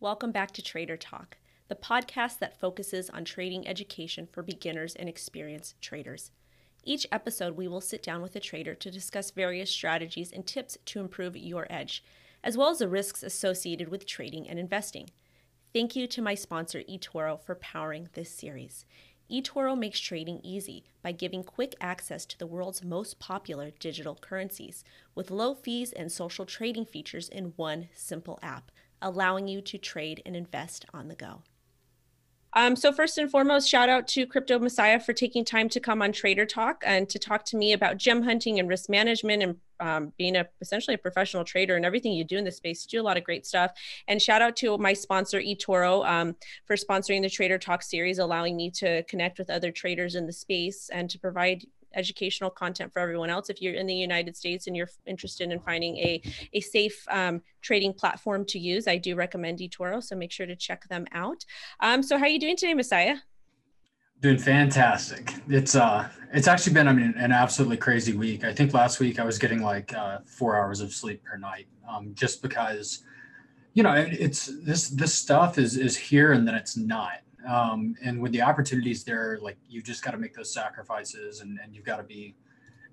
[0.00, 5.08] Welcome back to Trader Talk, the podcast that focuses on trading education for beginners and
[5.08, 6.30] experienced traders.
[6.84, 10.78] Each episode, we will sit down with a trader to discuss various strategies and tips
[10.84, 12.04] to improve your edge,
[12.44, 15.10] as well as the risks associated with trading and investing.
[15.72, 18.86] Thank you to my sponsor, eToro, for powering this series.
[19.28, 24.84] eToro makes trading easy by giving quick access to the world's most popular digital currencies
[25.16, 28.70] with low fees and social trading features in one simple app
[29.02, 31.42] allowing you to trade and invest on the go.
[32.54, 36.00] Um, so first and foremost, shout out to Crypto Messiah for taking time to come
[36.00, 39.56] on Trader Talk and to talk to me about gem hunting and risk management and
[39.80, 42.84] um, being a essentially a professional trader and everything you do in this space.
[42.90, 43.72] You do a lot of great stuff.
[44.08, 46.36] And shout out to my sponsor eToro um,
[46.66, 50.32] for sponsoring the Trader Talk series, allowing me to connect with other traders in the
[50.32, 51.64] space and to provide
[51.98, 53.50] educational content for everyone else.
[53.50, 57.42] If you're in the United States and you're interested in finding a, a safe um,
[57.60, 60.02] trading platform to use, I do recommend eToro.
[60.02, 61.44] So make sure to check them out.
[61.80, 63.16] Um, so how are you doing today, Messiah?
[64.20, 65.32] Doing fantastic.
[65.48, 68.42] It's uh, it's actually been I mean an absolutely crazy week.
[68.42, 71.68] I think last week I was getting like uh, four hours of sleep per night,
[71.88, 73.04] um, just because,
[73.74, 77.94] you know, it, it's this this stuff is is here and then it's not um,
[78.02, 81.74] and when the opportunities there like you just got to make those sacrifices and, and
[81.74, 82.34] you've got to be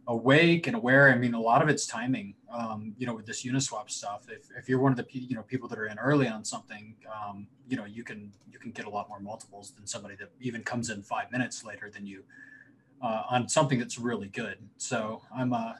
[0.07, 1.09] awake and aware.
[1.09, 4.27] I mean a lot of it's timing um, you know with this uniswap stuff.
[4.29, 6.95] If, if you're one of the you know people that are in early on something
[7.13, 10.29] um, you know you can you can get a lot more multiples than somebody that
[10.39, 12.23] even comes in five minutes later than you
[13.01, 14.57] uh, on something that's really good.
[14.77, 15.73] So i'm uh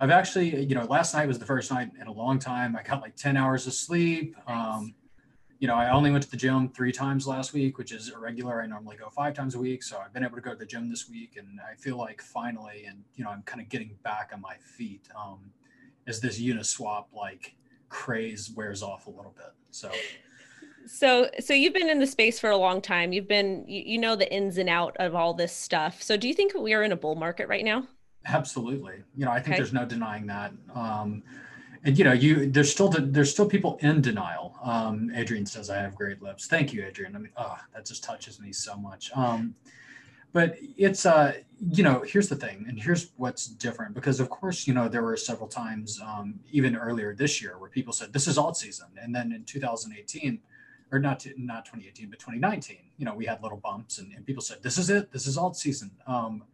[0.00, 2.74] i've actually you know last night was the first night in a long time.
[2.74, 4.34] I got like 10 hours of sleep.
[4.48, 4.94] Um,
[5.62, 8.60] you know, I only went to the gym three times last week, which is irregular.
[8.60, 9.84] I normally go five times a week.
[9.84, 12.20] So I've been able to go to the gym this week and I feel like
[12.20, 15.38] finally, and, you know, I'm kind of getting back on my feet um,
[16.08, 17.54] as this Uniswap like
[17.88, 19.52] craze wears off a little bit.
[19.70, 19.92] So,
[20.84, 23.98] so so you've been in the space for a long time you've been you, you
[23.98, 26.82] know the ins and out of all this stuff so do you think we are
[26.82, 27.86] in a bull market right now
[28.26, 29.56] absolutely you know i think okay.
[29.58, 31.22] there's no denying that um,
[31.84, 34.56] and you know you there's still there's still people in denial.
[34.62, 36.46] Um, adrian says i have great lips.
[36.46, 37.16] Thank you adrian.
[37.16, 39.10] I mean oh that just touches me so much.
[39.14, 39.54] Um,
[40.32, 44.66] but it's uh you know here's the thing and here's what's different because of course
[44.66, 48.26] you know there were several times um, even earlier this year where people said this
[48.26, 48.86] is alt season.
[49.00, 50.40] And then in 2018
[50.90, 54.42] or not not 2018 but 2019 you know we had little bumps and, and people
[54.42, 55.12] said this is it.
[55.12, 55.90] This is alt season.
[56.06, 56.44] Um,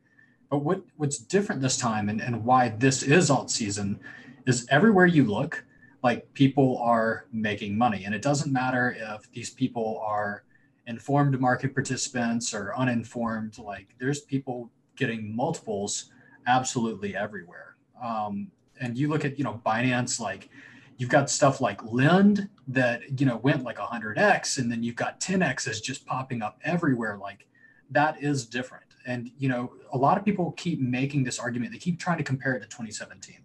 [0.51, 4.01] but what what's different this time and, and why this is alt season
[4.49, 5.65] is everywhere you look,
[6.03, 8.05] like people are making money.
[8.05, 10.45] And it doesn't matter if these people are
[10.87, 16.11] informed market participants or uninformed, like there's people getting multiples
[16.47, 17.77] absolutely everywhere.
[18.03, 18.51] Um,
[18.81, 20.49] and you look at, you know, Binance, like
[20.97, 25.21] you've got stuff like Lend that, you know, went like 100x, and then you've got
[25.21, 27.19] 10x's just popping up everywhere.
[27.19, 27.47] Like
[27.91, 28.85] that is different.
[29.05, 31.73] And, you know, a lot of people keep making this argument.
[31.73, 33.37] They keep trying to compare it to 2017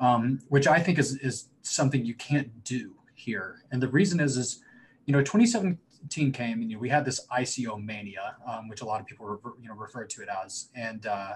[0.00, 3.62] um, which I think is is something you can't do here.
[3.70, 4.62] And the reason is is
[5.06, 8.84] you know 2017 came and you know, we had this ICO mania, um, which a
[8.84, 11.34] lot of people you know refer to it as, and uh,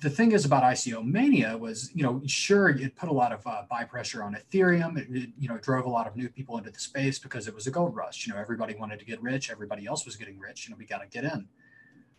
[0.00, 3.46] the thing is about ICO mania was, you know, sure, it put a lot of
[3.46, 4.98] uh, buy pressure on Ethereum.
[4.98, 7.54] It, it, you know, drove a lot of new people into the space because it
[7.54, 8.26] was a gold rush.
[8.26, 9.50] You know, everybody wanted to get rich.
[9.50, 10.66] Everybody else was getting rich.
[10.66, 11.48] You know, we got to get in.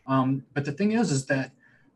[0.08, 1.52] Um, but the thing is, is that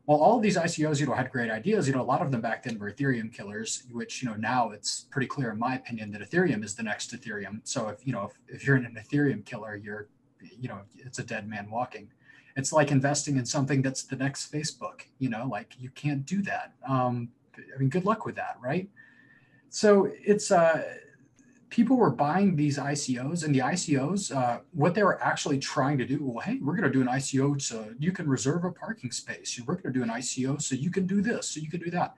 [0.06, 1.86] well, all of these ICOs, you know, had great ideas.
[1.86, 4.70] You know, a lot of them back then were Ethereum killers, which, you know, now
[4.70, 7.60] it's pretty clear in my opinion that Ethereum is the next Ethereum.
[7.64, 10.08] So if, you know, if, if you're in an Ethereum killer, you're,
[10.40, 12.08] you know, it's a dead man walking.
[12.56, 16.42] It's like investing in something that's the next Facebook, you know, like you can't do
[16.42, 16.72] that.
[16.88, 18.88] Um, I mean, good luck with that, right?
[19.68, 20.82] So it's, uh,
[21.70, 26.04] people were buying these ICOs, and the ICOs, uh, what they were actually trying to
[26.04, 29.12] do, well, hey, we're going to do an ICO so you can reserve a parking
[29.12, 29.60] space.
[29.64, 31.90] We're going to do an ICO so you can do this, so you can do
[31.90, 32.14] that.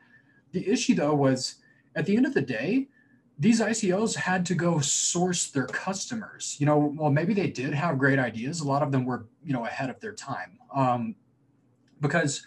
[0.53, 1.57] The issue, though, was
[1.95, 2.89] at the end of the day,
[3.39, 6.57] these ICOs had to go source their customers.
[6.59, 8.61] You know, well, maybe they did have great ideas.
[8.61, 11.15] A lot of them were, you know, ahead of their time um,
[12.01, 12.45] because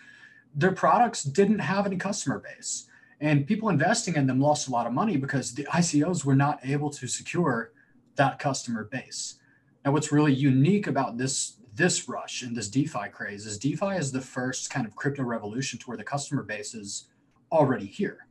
[0.56, 2.88] their products didn't have any customer base.
[3.26, 6.60] And people investing in them lost a lot of money because the ICOs were not
[6.64, 7.72] able to secure
[8.18, 9.40] that customer base.
[9.84, 14.12] Now, what's really unique about this this rush and this DeFi craze is DeFi is
[14.12, 17.08] the first kind of crypto revolution to where the customer base is
[17.52, 18.28] already here.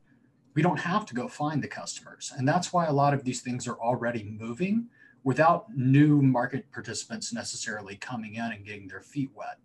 [0.55, 2.32] We don't have to go find the customers.
[2.38, 4.87] And that's why a lot of these things are already moving
[5.25, 9.58] without new market participants necessarily coming in and getting their feet wet.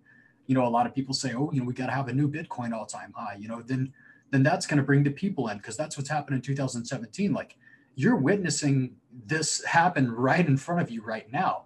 [0.47, 2.13] You know, a lot of people say, oh, you know, we got to have a
[2.13, 3.37] new Bitcoin all time high.
[3.39, 3.93] You know, then
[4.31, 7.33] then that's going to bring the people in because that's what's happened in 2017.
[7.33, 7.57] Like
[7.95, 8.95] you're witnessing
[9.25, 11.63] this happen right in front of you right now.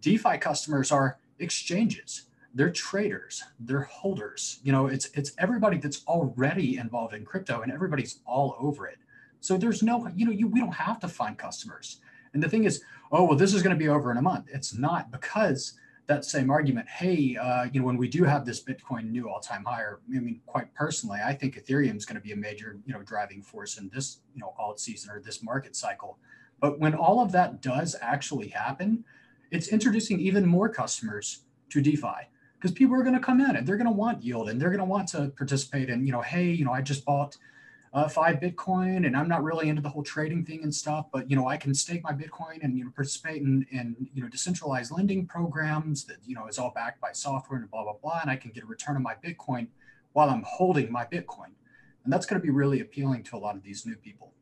[0.00, 2.26] DeFi customers are exchanges.
[2.54, 4.58] They're traders, they're holders.
[4.64, 8.98] You know, it's it's everybody that's already involved in crypto and everybody's all over it.
[9.40, 11.98] So there's no, you know, you we don't have to find customers.
[12.34, 12.82] And the thing is,
[13.12, 14.46] oh well, this is going to be over in a month.
[14.52, 15.74] It's not because
[16.10, 16.88] that same argument.
[16.88, 20.40] Hey, uh, you know, when we do have this Bitcoin new all-time higher, I mean,
[20.44, 23.78] quite personally, I think Ethereum is going to be a major, you know, driving force
[23.78, 26.18] in this, you know, alt season or this market cycle.
[26.58, 29.04] But when all of that does actually happen,
[29.52, 32.28] it's introducing even more customers to DeFi
[32.58, 34.70] because people are going to come in and they're going to want yield and they're
[34.70, 37.36] going to want to participate in, you know, hey, you know, I just bought
[37.92, 41.28] uh, five Bitcoin, and I'm not really into the whole trading thing and stuff, but
[41.28, 44.28] you know, I can stake my Bitcoin and you know participate in, in you know
[44.28, 48.20] decentralized lending programs that you know is all backed by software and blah blah blah,
[48.22, 49.66] and I can get a return on my Bitcoin
[50.12, 51.52] while I'm holding my Bitcoin,
[52.04, 54.32] and that's going to be really appealing to a lot of these new people.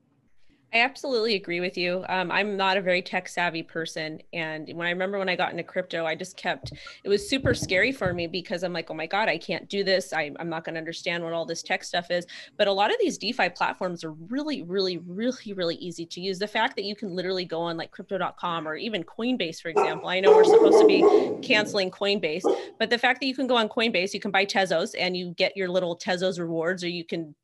[0.74, 2.04] I absolutely agree with you.
[2.10, 4.20] Um, I'm not a very tech savvy person.
[4.34, 6.72] And when I remember when I got into crypto, I just kept,
[7.04, 9.82] it was super scary for me because I'm like, oh my God, I can't do
[9.82, 10.12] this.
[10.12, 12.26] I, I'm not going to understand what all this tech stuff is.
[12.58, 16.38] But a lot of these DeFi platforms are really, really, really, really easy to use.
[16.38, 20.10] The fact that you can literally go on like crypto.com or even Coinbase, for example.
[20.10, 21.00] I know we're supposed to be
[21.40, 22.44] canceling Coinbase,
[22.78, 25.32] but the fact that you can go on Coinbase, you can buy Tezos and you
[25.38, 27.34] get your little Tezos rewards, or you can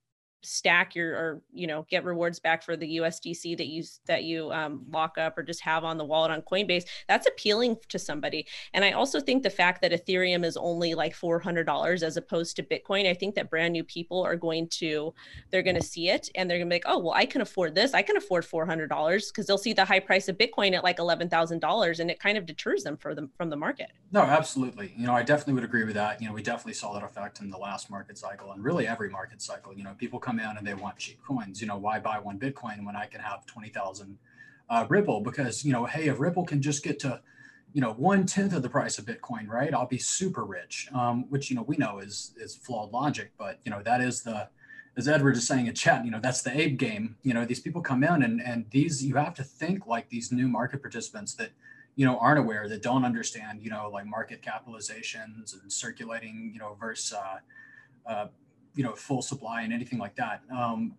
[0.44, 4.50] stack your or you know get rewards back for the USDC that you that you
[4.52, 8.46] um, lock up or just have on the wallet on Coinbase that's appealing to somebody.
[8.72, 12.62] And I also think the fact that Ethereum is only like $400 as opposed to
[12.62, 15.14] Bitcoin I think that brand new people are going to
[15.50, 17.40] they're going to see it and they're going to be like oh well I can
[17.40, 17.94] afford this.
[17.94, 18.88] I can afford $400
[19.28, 22.46] because they'll see the high price of Bitcoin at like $11,000 and it kind of
[22.46, 23.90] deters them for them from the market.
[24.12, 24.92] No absolutely.
[24.96, 26.20] You know I definitely would agree with that.
[26.20, 29.10] You know we definitely saw that effect in the last market cycle and really every
[29.10, 29.74] market cycle.
[29.74, 31.60] You know people come come in and they want cheap coins.
[31.60, 34.18] You know, why buy one Bitcoin when I can have 20,000
[34.70, 35.20] uh, Ripple?
[35.20, 37.20] Because, you know, hey, if Ripple can just get to,
[37.72, 39.72] you know, one tenth of the price of Bitcoin, right?
[39.74, 43.58] I'll be super rich, um, which, you know, we know is, is flawed logic, but,
[43.64, 44.48] you know, that is the,
[44.96, 47.16] as Edward is saying in chat, you know, that's the ape game.
[47.24, 50.30] You know, these people come in and, and these, you have to think like these
[50.30, 51.50] new market participants that,
[51.96, 56.60] you know, aren't aware that don't understand, you know, like market capitalizations and circulating, you
[56.60, 57.38] know, versus, uh,
[58.08, 58.26] uh,
[58.74, 60.42] you know full supply and anything like that.
[60.54, 60.94] Um,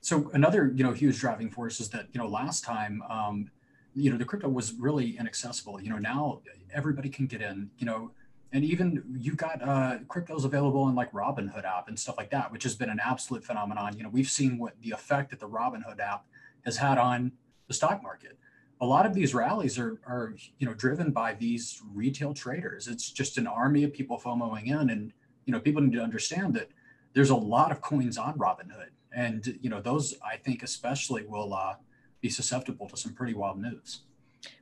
[0.00, 3.50] so another you know huge driving force is that you know last time um,
[3.94, 5.80] you know the crypto was really inaccessible.
[5.80, 6.40] You know now
[6.72, 7.70] everybody can get in.
[7.78, 8.10] You know
[8.52, 12.50] and even you've got uh, cryptos available in like Robinhood app and stuff like that,
[12.50, 13.96] which has been an absolute phenomenon.
[13.96, 16.24] You know, we've seen what the effect that the Robinhood app
[16.64, 17.32] has had on
[17.66, 18.38] the stock market.
[18.80, 22.88] A lot of these rallies are, are you know, driven by these retail traders.
[22.88, 25.12] It's just an army of people FOMOing in, and
[25.44, 26.68] you know, people need to understand that
[27.14, 31.54] there's a lot of coins on Robinhood, and you know those I think especially will
[31.54, 31.74] uh,
[32.20, 34.02] be susceptible to some pretty wild moves.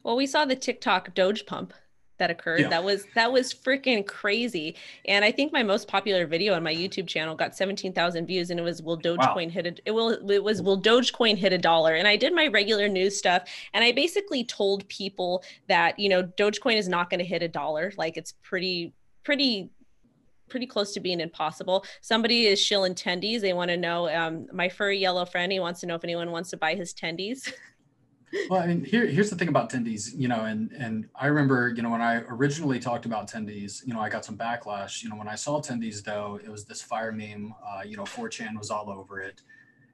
[0.02, 1.74] Well, we saw the TikTok Doge pump
[2.18, 2.60] that occurred.
[2.60, 2.68] Yeah.
[2.68, 4.76] That was that was freaking crazy.
[5.06, 8.58] And I think my most popular video on my YouTube channel got 17,000 views and
[8.58, 9.48] it was will Dogecoin wow.
[9.48, 11.94] hit a, it will it was will Dogecoin hit a dollar.
[11.94, 16.22] And I did my regular news stuff and I basically told people that, you know,
[16.22, 17.92] Dogecoin is not going to hit a dollar.
[17.96, 18.94] Like it's pretty
[19.24, 19.70] pretty
[20.48, 21.84] pretty close to being impossible.
[22.00, 23.40] Somebody is shilling tendies.
[23.40, 24.08] They want to know.
[24.08, 25.50] Um, my furry yellow friend.
[25.52, 27.52] He wants to know if anyone wants to buy his tendies.
[28.50, 30.10] well, I mean, here, here's the thing about tendies.
[30.14, 33.94] You know, and and I remember, you know, when I originally talked about tendies, you
[33.94, 35.02] know, I got some backlash.
[35.02, 37.54] You know, when I saw tendies, though, it was this fire meme.
[37.66, 39.42] Uh, you know, 4chan was all over it.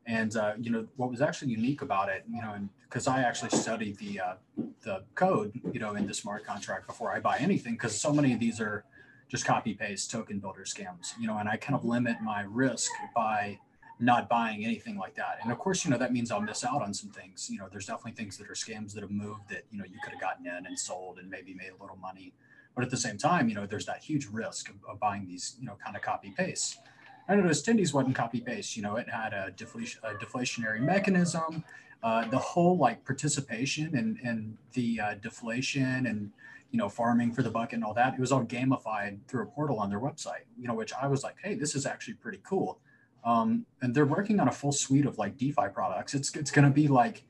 [0.05, 3.21] And uh, you know what was actually unique about it, you know, and because I
[3.23, 4.35] actually studied the uh,
[4.83, 8.33] the code, you know, in the smart contract before I buy anything, because so many
[8.33, 8.85] of these are
[9.33, 12.91] just copy paste token builder scams, you know, and I kind of limit my risk
[13.17, 13.59] by
[13.99, 15.39] not buying anything like that.
[15.43, 17.49] And of course, you know, that means I'll miss out on some things.
[17.51, 19.99] You know, there's definitely things that are scams that have moved that, you know, you
[20.03, 22.35] could have gotten in and sold and maybe made a little money.
[22.75, 25.57] But at the same time, you know, there's that huge risk of, of buying these,
[25.59, 26.81] you know, kind of copy paste.
[27.27, 28.77] I noticed Tendies wasn't copy paste.
[28.77, 31.65] You know, it had a, deflation, a deflationary mechanism.
[32.03, 36.33] Uh, the whole like participation and and the uh, deflation and
[36.73, 38.15] you know, farming for the bucket and all that.
[38.15, 41.23] It was all gamified through a portal on their website, you know, which I was
[41.23, 42.81] like, hey, this is actually pretty cool.
[43.25, 46.15] Um, and they're working on a full suite of like DeFi products.
[46.15, 47.23] It's it's going to be like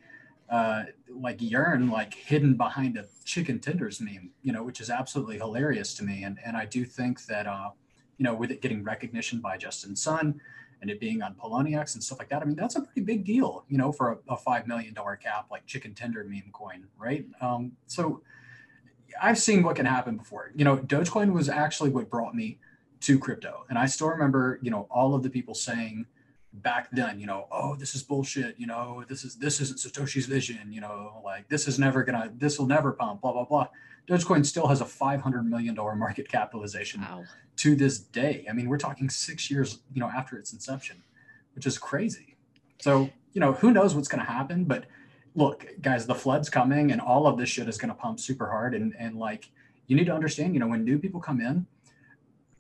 [0.49, 5.39] uh, like Yearn like hidden behind a chicken tenders meme, you know, which is absolutely
[5.39, 6.23] hilarious to me.
[6.23, 7.71] And and I do think that uh,
[8.19, 10.41] you know, with it getting recognition by Justin Sun
[10.81, 13.25] and it being on Poloniex and stuff like that, I mean, that's a pretty big
[13.25, 16.87] deal, you know, for a, a five million dollar cap like chicken tender meme coin,
[16.97, 17.27] right?
[17.41, 18.23] Um, so
[19.21, 20.51] I've seen what can happen before.
[20.55, 22.59] You know, Dogecoin was actually what brought me
[23.01, 23.65] to crypto.
[23.69, 26.07] And I still remember, you know, all of the people saying,
[26.55, 30.27] back then, you know, oh, this is bullshit, you know, this is this isn't Satoshi's
[30.27, 33.69] vision, you know, like this is never gonna, this will never pump, blah blah blah.
[34.09, 37.25] Dogecoin still has a 500 million dollar market capitalization wow.
[37.57, 38.45] to this day.
[38.51, 41.03] I mean, we're talking six years, you know, after its inception,
[41.55, 42.37] which is crazy.
[42.81, 44.65] So, you know, who knows what's going to happen?
[44.65, 44.87] But
[45.35, 48.49] look, guys, the flood's coming, and all of this shit is going to pump super
[48.49, 48.75] hard.
[48.75, 49.51] And and like,
[49.87, 51.67] you need to understand, you know, when new people come in,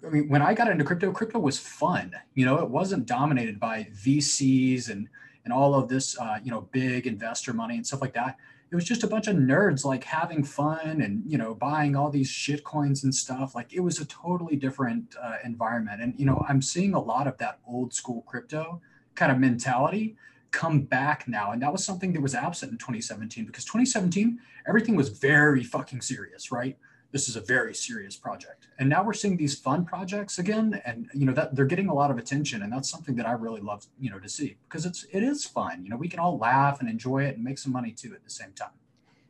[0.07, 2.13] I mean, when I got into crypto, crypto was fun.
[2.35, 5.09] You know, it wasn't dominated by VCs and
[5.45, 8.37] and all of this, uh, you know, big investor money and stuff like that.
[8.71, 12.11] It was just a bunch of nerds like having fun and you know buying all
[12.11, 13.55] these shit coins and stuff.
[13.55, 16.01] Like it was a totally different uh, environment.
[16.01, 18.81] And you know, I'm seeing a lot of that old school crypto
[19.15, 20.17] kind of mentality
[20.53, 21.51] come back now.
[21.53, 26.01] And that was something that was absent in 2017 because 2017 everything was very fucking
[26.01, 26.77] serious, right?
[27.13, 31.09] this is a very serious project and now we're seeing these fun projects again and
[31.15, 33.61] you know that they're getting a lot of attention and that's something that i really
[33.61, 36.39] love you know to see because it's it is fun you know we can all
[36.39, 38.71] laugh and enjoy it and make some money too at the same time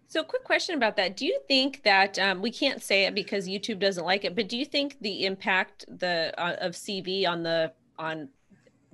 [0.08, 3.46] so quick question about that do you think that um, we can't say it because
[3.46, 7.42] youtube doesn't like it but do you think the impact the uh, of cv on
[7.42, 8.28] the on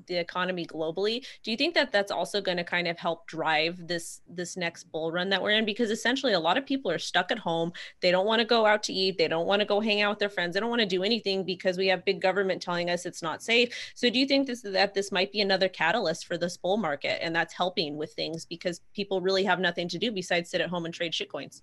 [0.09, 3.87] the economy globally do you think that that's also going to kind of help drive
[3.87, 5.65] this this next bull run that we're in?
[5.65, 7.73] Because essentially a lot of people are stuck at home.
[8.01, 9.19] They don't want to go out to eat.
[9.19, 10.55] They don't want to go hang out with their friends.
[10.55, 13.43] They don't want to do anything because we have big government telling us it's not
[13.43, 13.93] safe.
[13.95, 17.23] So do you think this that this might be another catalyst for this bull market
[17.23, 20.71] and that's helping with things because people really have nothing to do besides sit at
[20.71, 21.63] home and trade shitcoins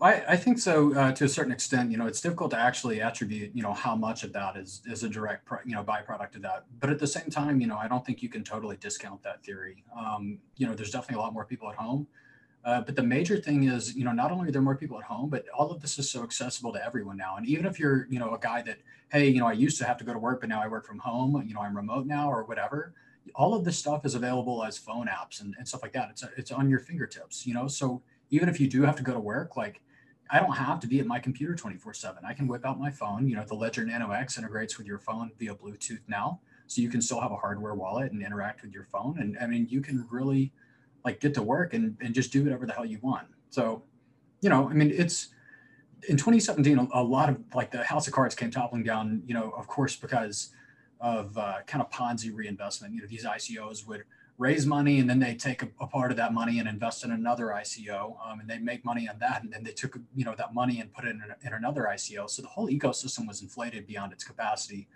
[0.00, 1.90] I, I think so uh, to a certain extent.
[1.90, 5.02] You know, it's difficult to actually attribute, you know, how much of that is is
[5.04, 6.64] a direct, you know, byproduct of that.
[6.80, 9.44] But at the same time, you know, I don't think you can totally discount that
[9.44, 9.84] theory.
[9.96, 12.06] Um, you know, there's definitely a lot more people at home.
[12.64, 15.04] Uh, but the major thing is, you know, not only are there more people at
[15.04, 17.36] home, but all of this is so accessible to everyone now.
[17.36, 18.78] And even if you're, you know, a guy that,
[19.12, 20.86] hey, you know, I used to have to go to work, but now I work
[20.86, 22.94] from home, you know, I'm remote now or whatever.
[23.34, 26.08] All of this stuff is available as phone apps and, and stuff like that.
[26.10, 27.68] It's it's on your fingertips, you know.
[27.68, 28.02] So
[28.34, 29.80] even if you do have to go to work, like
[30.30, 32.24] I don't have to be at my computer 24 7.
[32.26, 33.28] I can whip out my phone.
[33.28, 36.40] You know, the Ledger Nano X integrates with your phone via Bluetooth now.
[36.66, 39.18] So you can still have a hardware wallet and interact with your phone.
[39.20, 40.52] And I mean, you can really
[41.04, 43.28] like get to work and, and just do whatever the hell you want.
[43.50, 43.82] So,
[44.40, 45.28] you know, I mean, it's
[46.08, 49.34] in 2017, a, a lot of like the house of cards came toppling down, you
[49.34, 50.50] know, of course, because
[51.00, 52.94] of uh, kind of Ponzi reinvestment.
[52.94, 54.04] You know, these ICOs would
[54.36, 57.12] raise money and then they take a, a, part of that money and invest in
[57.12, 60.34] another ICO um, and they make money on that and then they took you know
[60.36, 63.86] that money and put it in, in another ICO so the whole ecosystem was inflated
[63.86, 64.88] beyond its capacity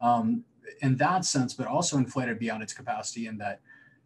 [0.00, 0.44] um,
[0.82, 3.60] in that sense but also inflated beyond its capacity in that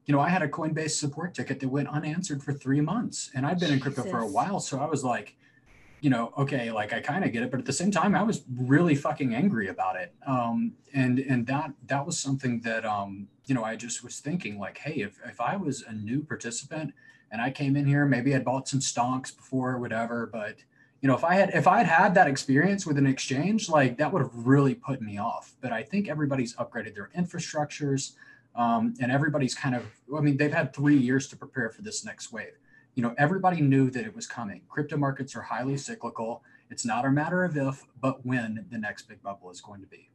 [0.07, 3.45] you know I had a Coinbase support ticket that went unanswered for three months and
[3.45, 3.87] I've been Jesus.
[3.87, 5.37] in crypto for a while so I was like
[6.01, 8.23] you know, okay, like I kind of get it, but at the same time, I
[8.23, 10.13] was really fucking angry about it.
[10.27, 14.59] Um, and and that that was something that um, you know, I just was thinking
[14.59, 16.93] like, hey, if, if I was a new participant
[17.31, 20.57] and I came in here, maybe I'd bought some stonks before or whatever, but
[21.01, 23.99] you know, if I had if I had had that experience with an exchange, like
[23.99, 25.55] that would have really put me off.
[25.61, 28.13] But I think everybody's upgraded their infrastructures,
[28.57, 29.85] um, and everybody's kind of.
[30.17, 32.59] I mean, they've had three years to prepare for this next wave.
[32.99, 34.63] You know, everybody knew that it was coming.
[34.69, 36.43] Crypto markets are highly cyclical.
[36.69, 39.87] It's not a matter of if, but when the next big bubble is going to
[39.87, 40.11] be.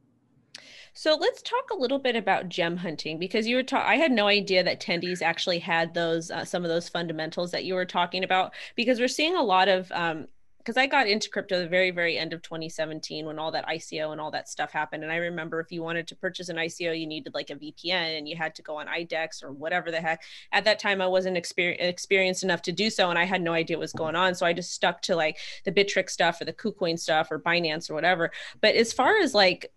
[0.92, 3.88] So let's talk a little bit about gem hunting because you were talking.
[3.88, 7.64] I had no idea that Tendies actually had those uh, some of those fundamentals that
[7.64, 10.26] you were talking about because we're seeing a lot of um,
[10.64, 14.12] because I got into crypto the very, very end of 2017 when all that ICO
[14.12, 15.02] and all that stuff happened.
[15.02, 18.16] And I remember if you wanted to purchase an ICO, you needed like a VPN
[18.16, 20.22] and you had to go on IDEX or whatever the heck.
[20.52, 23.52] At that time, I wasn't exper- experienced enough to do so, and I had no
[23.52, 24.34] idea what was going on.
[24.34, 27.90] So I just stuck to like the Bittrex stuff or the KuCoin stuff or Binance
[27.90, 28.30] or whatever.
[28.62, 29.70] But as far as like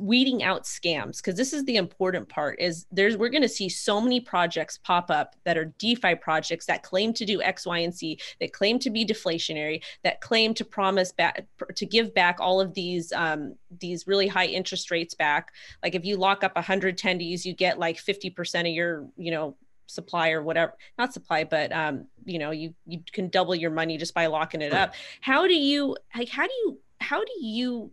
[0.00, 3.68] weeding out scams because this is the important part is there's we're going to see
[3.68, 7.78] so many projects pop up that are defi projects that claim to do x y
[7.78, 12.38] and z that claim to be deflationary that claim to promise back to give back
[12.40, 15.52] all of these um, these really high interest rates back.
[15.82, 19.56] Like if you lock up 100 tendies you get like 50% of your you know
[19.86, 23.98] supply or whatever not supply but um you know you you can double your money
[23.98, 24.94] just by locking it up.
[25.20, 27.90] How do you like how do you how do you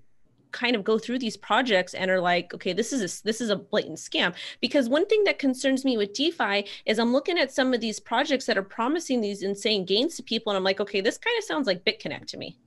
[0.52, 3.50] kind of go through these projects and are like okay this is a, this is
[3.50, 7.52] a blatant scam because one thing that concerns me with defi is i'm looking at
[7.52, 10.80] some of these projects that are promising these insane gains to people and i'm like
[10.80, 12.58] okay this kind of sounds like bitconnect to me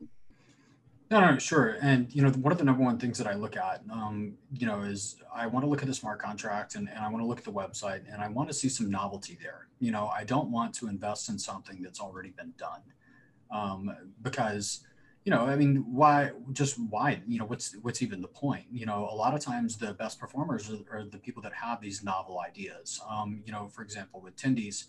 [1.10, 1.76] no, no, sure.
[1.80, 4.66] And you know, one of the number one things that I look at, um, you
[4.66, 7.26] know, is I want to look at the smart contract and, and I want to
[7.26, 9.68] look at the website and I want to see some novelty there.
[9.78, 12.80] You know, I don't want to invest in something that's already been done
[13.50, 14.80] um, because
[15.24, 16.32] you know, I mean, why?
[16.52, 17.22] Just why?
[17.26, 18.66] You know, what's what's even the point?
[18.70, 21.80] You know, a lot of times the best performers are, are the people that have
[21.80, 23.00] these novel ideas.
[23.08, 24.84] Um, you know, for example, with Tendies,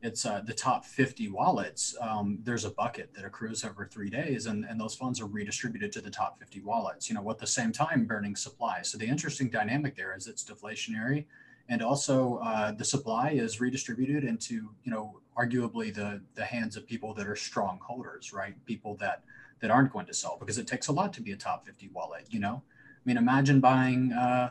[0.00, 1.96] it's uh, the top 50 wallets.
[2.00, 5.90] Um, there's a bucket that accrues over three days, and, and those funds are redistributed
[5.92, 7.08] to the top 50 wallets.
[7.08, 8.82] You know, at the same time burning supply.
[8.82, 11.24] So the interesting dynamic there is it's deflationary,
[11.68, 16.86] and also uh, the supply is redistributed into you know arguably the the hands of
[16.86, 18.54] people that are strong holders, right?
[18.64, 19.24] People that
[19.62, 21.88] that aren't going to sell because it takes a lot to be a top 50
[21.94, 22.26] wallet.
[22.28, 24.12] You know, I mean, imagine buying.
[24.12, 24.50] Uh,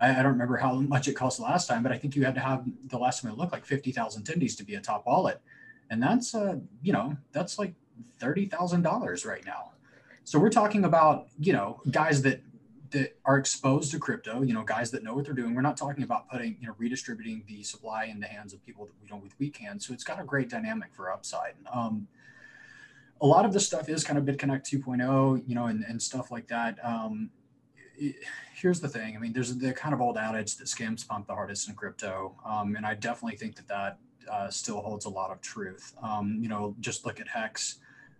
[0.00, 2.34] I, I, don't remember how much it cost last time, but I think you had
[2.36, 5.42] to have the last time it looked like 50,000 tendies to be a top wallet,
[5.90, 7.74] and that's uh, you know, that's like
[8.18, 9.72] thirty thousand dollars right now.
[10.22, 12.40] So we're talking about you know guys that
[12.94, 15.52] that are exposed to crypto, you know, guys that know what they're doing.
[15.52, 18.86] We're not talking about putting, you know, redistributing the supply in the hands of people
[18.86, 19.84] that we know with weak hands.
[19.84, 21.54] So it's got a great dynamic for upside.
[21.72, 22.06] Um,
[23.24, 26.30] a lot of the stuff is kind of BitConnect 2.0, you know, and, and stuff
[26.30, 26.78] like that.
[26.84, 27.30] Um,
[27.96, 28.16] it,
[28.54, 29.16] here's the thing.
[29.16, 32.36] I mean, there's the kind of old adage that scams pump the hardest in crypto.
[32.44, 33.98] Um, and I definitely think that that
[34.30, 35.94] uh, still holds a lot of truth.
[36.02, 37.78] Um, you know, just look at Hex.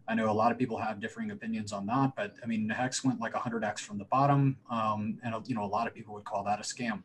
[0.09, 3.05] I know a lot of people have differing opinions on that, but I mean, Hex
[3.05, 4.57] went like 100x from the bottom.
[4.71, 7.03] Um, and, you know, a lot of people would call that a scam.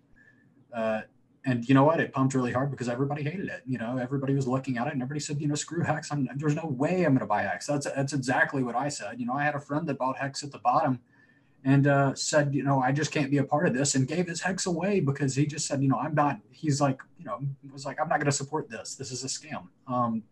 [0.74, 1.01] Uh,
[1.50, 2.00] and you know what?
[2.00, 3.63] It pumped really hard because everybody hated it.
[3.65, 6.12] You know, everybody was looking at it and everybody said, you know, screw Hex.
[6.12, 7.65] I'm, there's no way I'm going to buy Hex.
[7.65, 9.20] That's that's exactly what I said.
[9.20, 11.00] You know, I had a friend that bought Hex at the bottom
[11.65, 14.27] and uh, said, you know, I just can't be a part of this and gave
[14.27, 17.39] his Hex away because he just said, you know, I'm not, he's like, you know,
[17.74, 18.96] was like, I'm not going to support this.
[18.96, 19.68] This is a scam.
[19.88, 20.24] Um,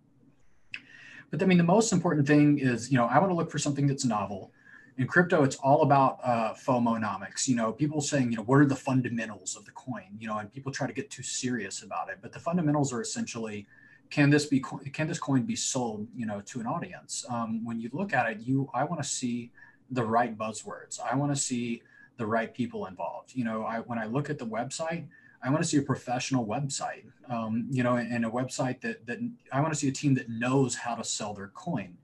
[1.32, 3.60] but I mean, the most important thing is, you know, I want to look for
[3.60, 4.52] something that's novel
[4.98, 8.66] in crypto it's all about uh, fomonomics you know people saying you know what are
[8.66, 12.10] the fundamentals of the coin you know and people try to get too serious about
[12.10, 13.68] it but the fundamentals are essentially
[14.10, 14.60] can this be
[14.94, 17.26] can this coin be sold you know to an audience?
[17.30, 19.52] Um, when you look at it you i want to see
[19.92, 21.00] the right buzzwords.
[21.00, 21.82] I want to see
[22.18, 23.34] the right people involved.
[23.36, 25.06] You know i when i look at the website
[25.44, 29.06] i want to see a professional website um, you know and, and a website that
[29.06, 29.20] that
[29.52, 31.98] i want to see a team that knows how to sell their coin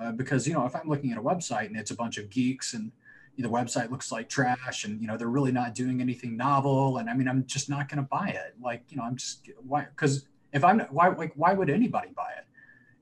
[0.00, 2.30] uh, because you know if i'm looking at a website and it's a bunch of
[2.30, 2.92] geeks and
[3.38, 7.08] the website looks like trash and you know they're really not doing anything novel and
[7.08, 8.54] i mean i'm just not going to buy it.
[8.60, 12.30] Like you know i'm just why because if i'm why like why would anybody buy
[12.36, 12.44] it?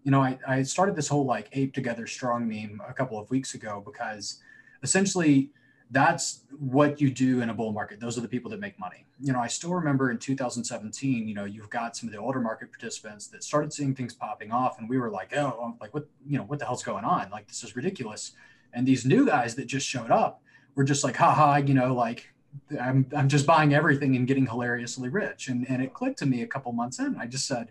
[0.05, 3.31] You know I, I started this whole like ape together strong meme a couple of
[3.31, 4.41] weeks ago because
[4.83, 5.51] essentially
[5.91, 8.01] that's what you do in a bull market.
[8.01, 9.07] Those are the people that make money.
[9.21, 12.41] You know, I still remember in 2017, you know, you've got some of the older
[12.41, 16.09] market participants that started seeing things popping off, and we were like, oh, like what,
[16.27, 17.31] you know, what the hell's going on?
[17.31, 18.33] Like this is ridiculous.
[18.73, 20.43] And these new guys that just showed up
[20.75, 22.33] were just like, haha, you know, like
[22.81, 25.49] I'm I'm just buying everything and getting hilariously rich.
[25.49, 27.17] And and it clicked to me a couple months in.
[27.17, 27.71] I just said,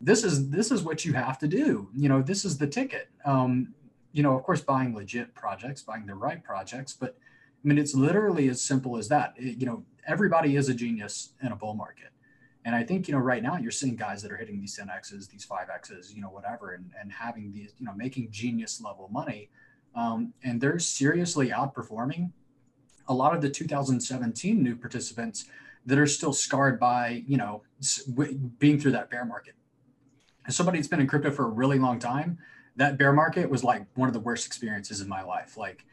[0.00, 1.88] this is this is what you have to do.
[1.96, 3.08] You know, this is the ticket.
[3.24, 3.74] Um,
[4.12, 7.16] you know, of course, buying legit projects, buying the right projects, but
[7.62, 9.34] I mean, it's literally as simple as that.
[9.36, 12.08] It, you know, everybody is a genius in a bull market.
[12.64, 15.30] And I think, you know, right now you're seeing guys that are hitting these 10Xs,
[15.30, 19.50] these 5Xs, you know, whatever, and, and having these, you know, making genius level money.
[19.94, 22.32] Um, and they're seriously outperforming
[23.08, 25.46] a lot of the 2017 new participants
[25.86, 27.62] that are still scarred by, you know,
[28.58, 29.54] being through that bear market.
[30.46, 32.38] As somebody that's been in crypto for a really long time,
[32.76, 35.56] that bear market was like one of the worst experiences in my life.
[35.56, 35.84] Like,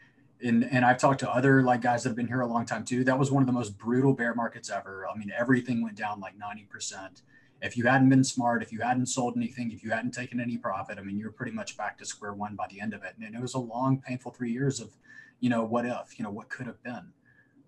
[0.44, 2.86] and and I've talked to other like guys that have been here a long time
[2.86, 3.04] too.
[3.04, 5.08] That was one of the most brutal bear markets ever.
[5.08, 7.22] I mean, everything went down like 90%.
[7.62, 10.58] If you hadn't been smart, if you hadn't sold anything, if you hadn't taken any
[10.58, 13.16] profit, I mean, you're pretty much back to square one by the end of it.
[13.20, 14.92] And it was a long, painful three years of,
[15.40, 17.12] you know, what if, you know, what could have been.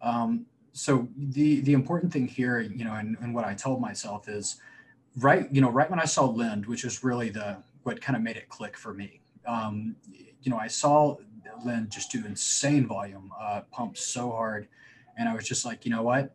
[0.01, 4.29] Um, so the the important thing here, you know, and, and what I told myself
[4.29, 4.61] is,
[5.17, 8.21] right, you know, right when I saw Lend, which is really the what kind of
[8.21, 9.21] made it click for me.
[9.47, 9.95] Um,
[10.41, 11.17] you know, I saw
[11.65, 14.67] Lend just do insane volume, uh, pumped so hard.
[15.17, 16.33] And I was just like, you know what?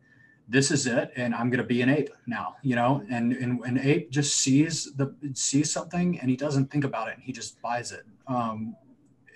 [0.48, 1.10] This is it.
[1.16, 4.36] And I'm going to be an ape now, you know, and, and an ape just
[4.36, 8.04] sees the, sees something and he doesn't think about it and he just buys it.
[8.26, 8.76] Um,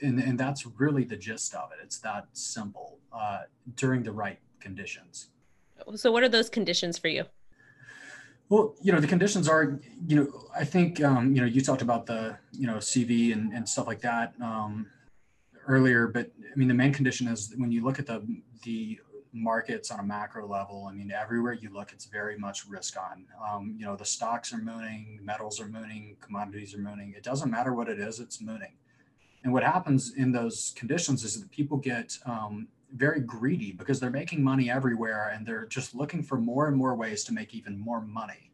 [0.03, 1.79] and, and that's really the gist of it.
[1.83, 3.43] It's that simple uh,
[3.75, 5.29] during the right conditions.
[5.95, 7.25] So what are those conditions for you?
[8.51, 11.83] Well, you know, the conditions are, you know, I think, um, you know, you talked
[11.83, 14.33] about the, you know, CV and, and stuff like that.
[14.41, 14.87] Um,
[15.69, 18.25] earlier, but I mean, the main condition is when you look at the
[18.65, 18.99] the
[19.33, 23.27] markets on a macro level, I mean, everywhere you look, it's very much risk on.
[23.47, 27.15] Um, you know, the stocks are mooning, metals are mooning, commodities are mooning.
[27.17, 28.73] It doesn't matter what it is, it's mooning.
[29.45, 34.11] And what happens in those conditions is that people get um, very greedy because they're
[34.11, 37.79] making money everywhere and they're just looking for more and more ways to make even
[37.79, 38.48] more money.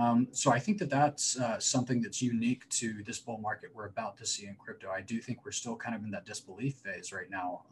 [0.00, 3.86] Um, so I think that that's uh, something that's unique to this bull market we're
[3.86, 4.88] about to see in crypto.
[4.88, 7.62] I do think we're still kind of in that disbelief phase right now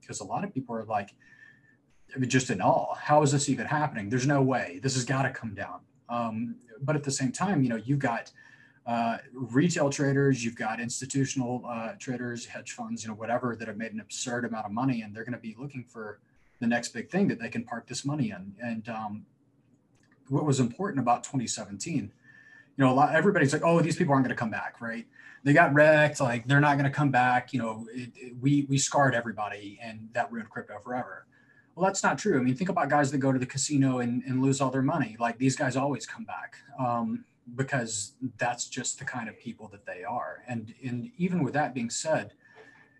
[0.00, 1.14] because um, a lot of people are like,
[2.14, 2.94] I mean, just in awe.
[2.94, 4.08] How is this even happening?
[4.08, 4.80] There's no way.
[4.82, 5.80] This has got to come down.
[6.08, 8.30] Um, but at the same time, you know, you've got
[8.86, 13.76] uh, retail traders, you've got institutional uh, traders, hedge funds, you know, whatever that have
[13.76, 16.20] made an absurd amount of money, and they're going to be looking for
[16.60, 18.54] the next big thing that they can park this money in.
[18.62, 19.26] And um,
[20.28, 22.12] what was important about 2017,
[22.76, 25.06] you know, a lot everybody's like, oh, these people aren't going to come back, right?
[25.44, 27.52] They got wrecked, like they're not going to come back.
[27.52, 31.26] You know, it, it, we we scarred everybody, and that ruined crypto forever.
[31.74, 32.38] Well, that's not true.
[32.38, 34.82] I mean, think about guys that go to the casino and, and lose all their
[34.82, 35.16] money.
[35.18, 37.24] Like these guys always come back um,
[37.56, 40.42] because that's just the kind of people that they are.
[40.48, 42.32] And and even with that being said,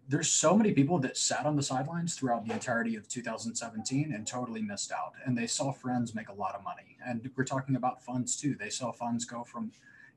[0.09, 4.27] there's so many people that sat on the sidelines throughout the entirety of 2017 and
[4.27, 5.15] totally missed out.
[5.25, 6.97] And they saw friends make a lot of money.
[7.07, 8.55] And we're talking about funds too.
[8.55, 9.73] They saw funds go from,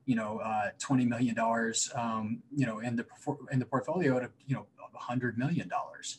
[0.05, 3.05] you know, uh, 20 million dollars, um, you know, in the
[3.51, 6.17] in the portfolio to you know, 100 million dollars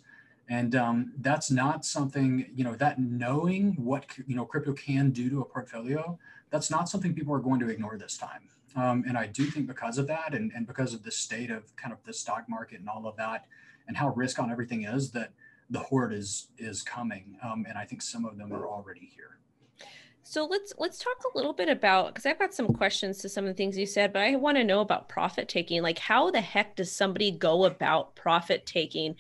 [0.49, 5.29] and um, that's not something you know that knowing what you know crypto can do
[5.29, 6.19] to a portfolio
[6.51, 9.67] that's not something people are going to ignore this time um, and i do think
[9.67, 12.81] because of that and, and because of the state of kind of the stock market
[12.81, 13.47] and all of that
[13.87, 15.33] and how risk on everything is that
[15.71, 19.39] the horde is is coming um, and i think some of them are already here
[20.23, 23.45] so let's let's talk a little bit about because I've got some questions to some
[23.45, 25.81] of the things you said, but I want to know about profit taking.
[25.81, 29.17] Like, how the heck does somebody go about profit taking?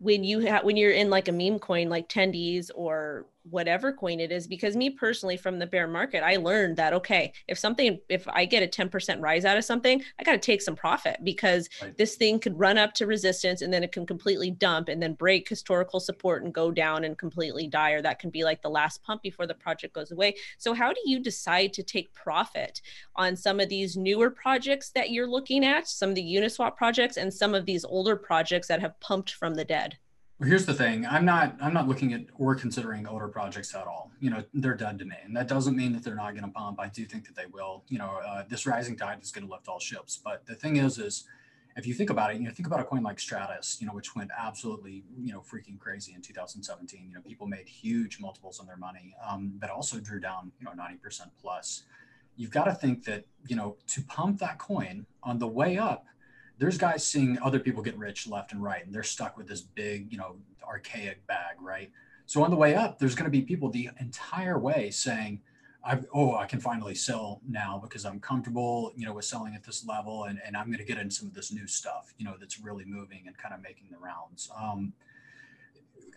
[0.00, 4.20] when you have when you're in like a meme coin like tendies or whatever coin
[4.20, 7.98] it is because me personally from the bear market i learned that okay if something
[8.08, 11.16] if i get a 10% rise out of something i got to take some profit
[11.24, 11.96] because right.
[11.96, 15.14] this thing could run up to resistance and then it can completely dump and then
[15.14, 18.68] break historical support and go down and completely die or that can be like the
[18.68, 22.82] last pump before the project goes away so how do you decide to take profit
[23.16, 27.16] on some of these newer projects that you're looking at some of the uniswap projects
[27.16, 29.96] and some of these older projects that have pumped from the dead
[30.40, 31.04] well, here's the thing.
[31.04, 31.54] I'm not.
[31.60, 34.10] I'm not looking at or considering older projects at all.
[34.20, 36.50] You know, they're dead to me, and that doesn't mean that they're not going to
[36.50, 36.80] pump.
[36.80, 37.84] I do think that they will.
[37.88, 40.18] You know, uh, this rising tide is going to lift all ships.
[40.24, 41.24] But the thing is, is
[41.76, 43.92] if you think about it, you know, think about a coin like Stratis, you know,
[43.92, 47.06] which went absolutely, you know, freaking crazy in 2017.
[47.06, 50.64] You know, people made huge multiples on their money, um, but also drew down, you
[50.64, 51.82] know, 90% plus.
[52.36, 56.06] You've got to think that, you know, to pump that coin on the way up,
[56.60, 59.62] there's guys seeing other people get rich left and right, and they're stuck with this
[59.62, 61.90] big, you know, archaic bag, right?
[62.26, 65.40] So on the way up, there's going to be people the entire way saying,
[65.82, 69.64] I've, oh, I can finally sell now because I'm comfortable, you know, with selling at
[69.64, 72.26] this level, and, and I'm going to get in some of this new stuff, you
[72.26, 74.50] know, that's really moving and kind of making the rounds.
[74.54, 74.92] Um,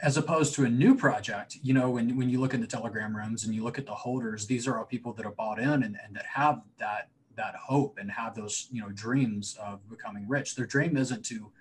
[0.01, 3.15] as opposed to a new project, you know, when, when you look in the Telegram
[3.15, 5.84] rooms and you look at the holders, these are all people that are bought in
[5.84, 10.28] and, and that have that that hope and have those you know dreams of becoming
[10.28, 10.56] rich.
[10.56, 11.52] Their dream isn't to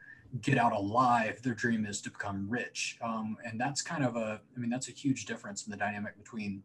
[0.40, 1.42] get out alive.
[1.42, 2.98] Their dream is to become rich.
[3.02, 6.16] Um, and that's kind of a i mean that's a huge difference in the dynamic
[6.16, 6.62] between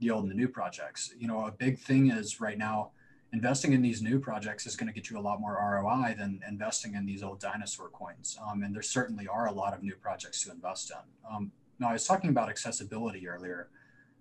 [0.00, 1.14] the old and the new projects.
[1.18, 2.90] You know a big thing is right now
[3.32, 6.40] investing in these new projects is going to get you a lot more roi than
[6.48, 8.38] investing in these old dinosaur coins.
[8.48, 11.34] Um, and there certainly are a lot of new projects to invest in.
[11.34, 13.68] Um, now i was talking about accessibility earlier.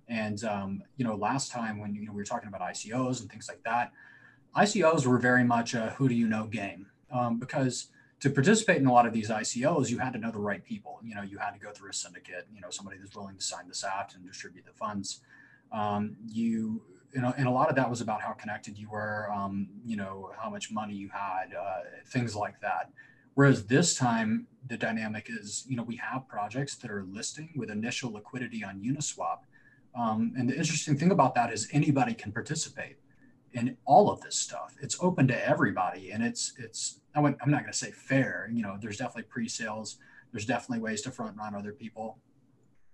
[0.07, 3.29] And um, you know last time when you know, we were talking about icos and
[3.29, 3.91] things like that
[4.55, 7.87] ICOs were very much a who do you know game um, because
[8.23, 10.97] to participate in a lot of these ICOs, you had to know the right people.
[11.03, 13.43] You know, you had to go through a syndicate, you know, somebody that's willing to
[13.43, 15.19] sign this act and distribute the funds.
[15.73, 16.81] Um, you,
[17.13, 19.97] you know, and a lot of that was about how connected you were, um, you
[19.97, 22.91] know, how much money you had, uh, things like that.
[23.33, 27.69] Whereas this time, the dynamic is, you know, we have projects that are listing with
[27.69, 29.39] initial liquidity on Uniswap.
[29.99, 32.97] Um, and the interesting thing about that is anybody can participate
[33.53, 34.75] in all of this stuff.
[34.81, 36.99] It's open to everybody, and it's it's.
[37.15, 38.49] I am not going to say fair.
[38.51, 39.97] You know, there's definitely pre-sales.
[40.31, 42.17] There's definitely ways to front run other people,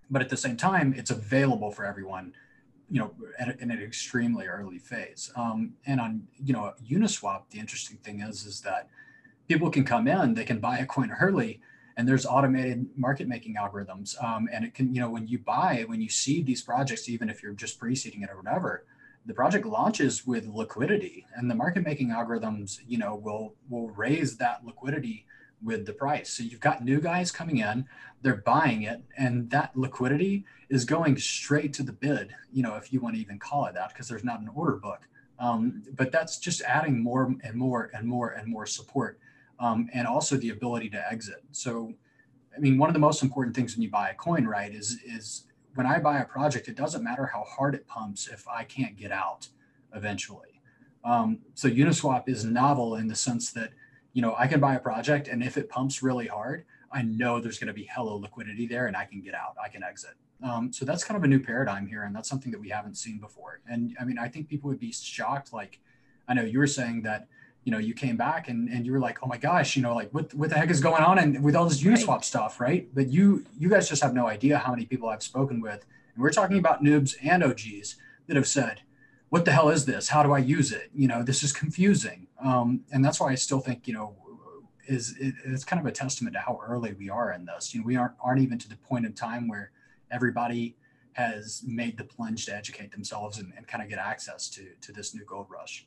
[0.10, 2.34] but at the same time, it's available for everyone.
[2.92, 3.12] You know,
[3.60, 5.32] in an extremely early phase.
[5.36, 8.90] Um, and on you know Uniswap, the interesting thing is is that
[9.48, 11.62] people can come in, they can buy a coin early,
[11.98, 14.22] and there's automated market making algorithms.
[14.24, 17.30] Um, and it can you know when you buy when you seed these projects, even
[17.30, 18.84] if you're just pre-seeding it or whatever
[19.26, 24.38] the project launches with liquidity and the market making algorithms you know will will raise
[24.38, 25.26] that liquidity
[25.62, 26.30] with the price.
[26.30, 27.86] So you've got new guys coming in
[28.22, 32.92] they're buying it and that liquidity is going straight to the bid you know if
[32.92, 35.08] you want to even call it that because there's not an order book.
[35.40, 39.20] Um, but that's just adding more and more and more and more support
[39.58, 41.44] um, and also the ability to exit.
[41.52, 41.94] So
[42.56, 44.98] i mean one of the most important things when you buy a coin right is
[45.06, 45.44] is
[45.76, 48.98] when I buy a project, it doesn't matter how hard it pumps if I can't
[48.98, 49.48] get out.
[49.94, 50.62] eventually.
[51.04, 53.72] Um, so Uniswap is novel in the sense that,
[54.14, 57.40] you know, I can buy a project and if it pumps really hard, I know
[57.40, 60.16] there's going to be hello liquidity there and I can get out, I can exit.
[60.44, 62.04] Um, so that's kind of a new paradigm here.
[62.04, 63.60] And that's something that we haven't seen before.
[63.70, 65.54] And I mean, I think people would be shocked.
[65.54, 65.80] Like,
[66.28, 67.28] I know you were saying that,
[67.70, 69.94] you know, you came back and, and you were like, oh my gosh, you know,
[69.94, 71.20] like what, what the heck is going on?
[71.20, 72.26] And with all this Uniswap right.
[72.26, 72.90] stuff, right?
[72.96, 75.86] But you, you guys just have no idea how many people I've spoken with.
[76.16, 78.82] And we're talking about noobs and OGs that have said,
[79.30, 80.10] what the hell is this?
[80.10, 80.90] How do I use it?
[80.96, 82.26] You know, this is confusing.
[82.44, 84.16] Um, and that's why I still think, you know,
[84.88, 87.76] is it, it's kind of a testament to how early we are in this.
[87.76, 89.70] You know, we aren't aren't even to the point in time where
[90.10, 90.76] everybody
[91.12, 94.92] has made the plunge to educate themselves and, and kind of get access to to
[94.92, 95.86] this new gold rush.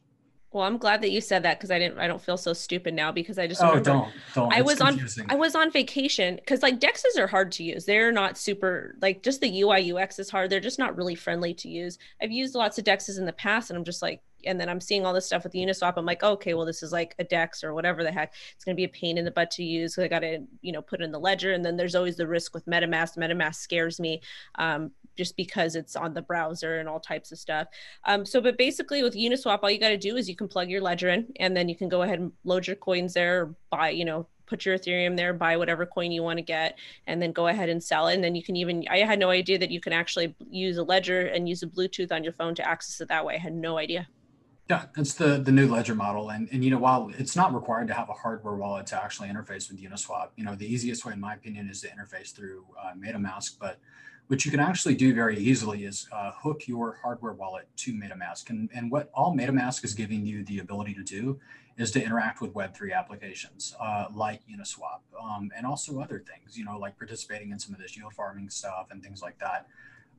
[0.53, 1.99] Well, I'm glad that you said that because I didn't.
[1.99, 3.63] I don't feel so stupid now because I just.
[3.63, 4.53] Oh, don't don't.
[4.53, 5.25] I was confusing.
[5.25, 5.31] on.
[5.31, 7.87] I was on vacation because like Dexes are hard to use.
[7.87, 10.51] They're not super like just the UI UX is hard.
[10.51, 11.99] They're just not really friendly to use.
[12.21, 14.81] I've used lots of Dexes in the past, and I'm just like, and then I'm
[14.81, 15.95] seeing all this stuff with Uniswap.
[15.97, 18.35] I'm like, okay, well, this is like a DEX or whatever the heck.
[18.55, 19.99] It's going to be a pain in the butt to use.
[19.99, 21.53] I got to, you know, put in the ledger.
[21.53, 23.17] And then there's always the risk with MetaMask.
[23.17, 24.21] MetaMask scares me
[24.57, 27.69] um, just because it's on the browser and all types of stuff.
[28.05, 30.71] Um, so, but basically with Uniswap, all you got to do is you can plug
[30.71, 33.91] your ledger in and then you can go ahead and load your coins there, buy,
[33.91, 37.33] you know, put your Ethereum there, buy whatever coin you want to get, and then
[37.33, 38.15] go ahead and sell it.
[38.15, 40.83] And then you can even, I had no idea that you can actually use a
[40.83, 43.37] ledger and use a Bluetooth on your phone to access it that way.
[43.37, 44.07] I had no idea.
[44.71, 47.89] Yeah, it's the the new ledger model, and and you know while it's not required
[47.89, 51.13] to have a hardware wallet to actually interface with Uniswap, you know the easiest way,
[51.13, 53.59] in my opinion, is to interface through uh, MetaMask.
[53.59, 53.79] But
[54.29, 58.51] what you can actually do very easily is uh, hook your hardware wallet to MetaMask,
[58.51, 61.41] and and what all MetaMask is giving you the ability to do
[61.77, 66.65] is to interact with Web3 applications uh, like Uniswap, um, and also other things, you
[66.65, 69.67] know, like participating in some of this yield farming stuff and things like that.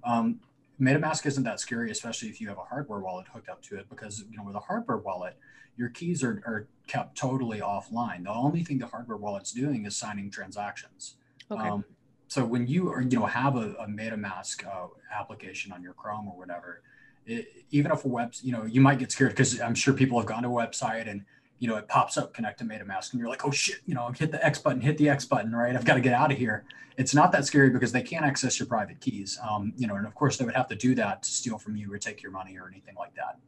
[0.04, 0.40] Um,
[0.84, 3.88] MetaMask isn't that scary, especially if you have a hardware wallet hooked up to it,
[3.90, 5.38] because you know with a hardware wallet,
[5.78, 8.24] your keys are, are kept totally offline.
[8.24, 11.16] The only thing the hardware wallet's doing is signing transactions.
[11.50, 11.68] Okay.
[11.68, 11.86] Um,
[12.28, 16.28] so when you are, you know have a, a MetaMask uh, application on your Chrome
[16.28, 16.82] or whatever,
[17.26, 20.20] it, even if a web, you know, you might get scared because I'm sure people
[20.20, 21.24] have gone to a website and
[21.64, 24.12] you know, it pops up connect to MetaMask and you're like, oh shit, you know,
[24.12, 25.74] hit the X button, hit the X button, right?
[25.74, 26.66] I've got to get out of here.
[26.98, 29.40] It's not that scary because they can't access your private keys.
[29.50, 31.78] Um, you know, and of course they would have to do that to steal from
[31.78, 33.40] you or take your money or anything like that.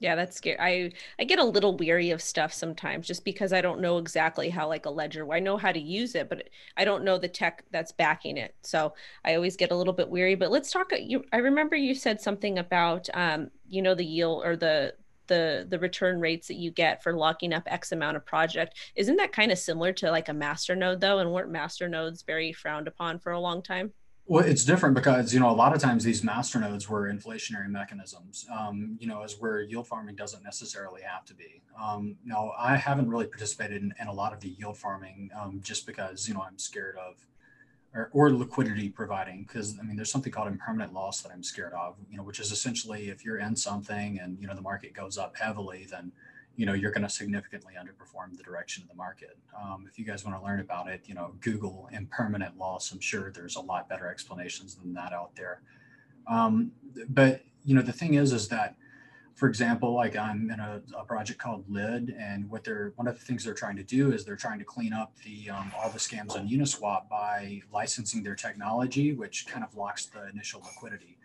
[0.00, 0.58] Yeah, that's scary.
[0.58, 4.50] I I get a little weary of stuff sometimes just because I don't know exactly
[4.50, 5.32] how like a ledger.
[5.32, 8.56] I know how to use it, but I don't know the tech that's backing it.
[8.62, 10.34] So I always get a little bit weary.
[10.34, 10.90] But let's talk.
[10.98, 14.94] You, I remember you said something about um, you know, the yield or the
[15.30, 19.16] the the return rates that you get for locking up x amount of project isn't
[19.16, 22.52] that kind of similar to like a master node though and weren't master nodes very
[22.52, 23.92] frowned upon for a long time
[24.26, 27.68] well, it's different because you know a lot of times these master nodes were inflationary
[27.68, 28.46] mechanisms.
[28.56, 31.62] Um, you know, as where yield farming doesn't necessarily have to be.
[31.82, 35.58] Um, now, I haven't really participated in, in, a lot of the yield farming um,
[35.64, 37.16] just because you know I'm scared of
[37.94, 41.72] or, or liquidity providing because i mean there's something called impermanent loss that i'm scared
[41.72, 44.92] of you know which is essentially if you're in something and you know the market
[44.92, 46.12] goes up heavily then
[46.56, 49.38] you know you're going to significantly underperform the direction of the market.
[49.58, 52.92] Um, if you guys want to learn about it you know google impermanent loss.
[52.92, 55.62] I'm sure there's a lot better explanations than that out there.
[56.26, 56.72] Um,
[57.08, 58.76] but you know the thing is is that
[59.34, 63.18] for example, like I'm in a, a, project called Lid, and what they're one of
[63.18, 65.88] the things they're trying to do is they're trying to clean up the um, all
[65.88, 71.16] the scams on Uniswap by licensing their technology, which kind of locks the initial liquidity.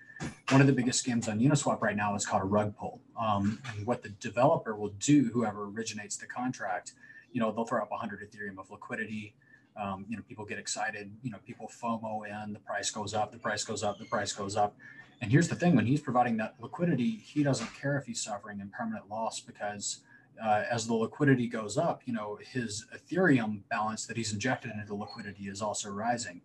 [0.50, 3.02] One of the biggest scams on Uniswap right now is called a rug pull.
[3.20, 6.94] Um, and what the developer will do, whoever originates the contract,
[7.34, 9.36] you know, they'll throw up 100 Ethereum of liquidity.
[9.76, 11.12] Um, you know, people get excited.
[11.22, 12.54] You know, people FOMO in.
[12.54, 13.34] The price goes up.
[13.34, 14.00] The price goes up.
[14.00, 14.78] The price goes up
[15.21, 18.60] and here's the thing: when he's providing that liquidity, he doesn't care if he's suffering
[18.60, 20.01] impermanent loss because
[20.43, 24.86] uh, as the liquidity goes up, you know his Ethereum balance that he's injected into
[24.86, 26.41] the liquidity is also rising.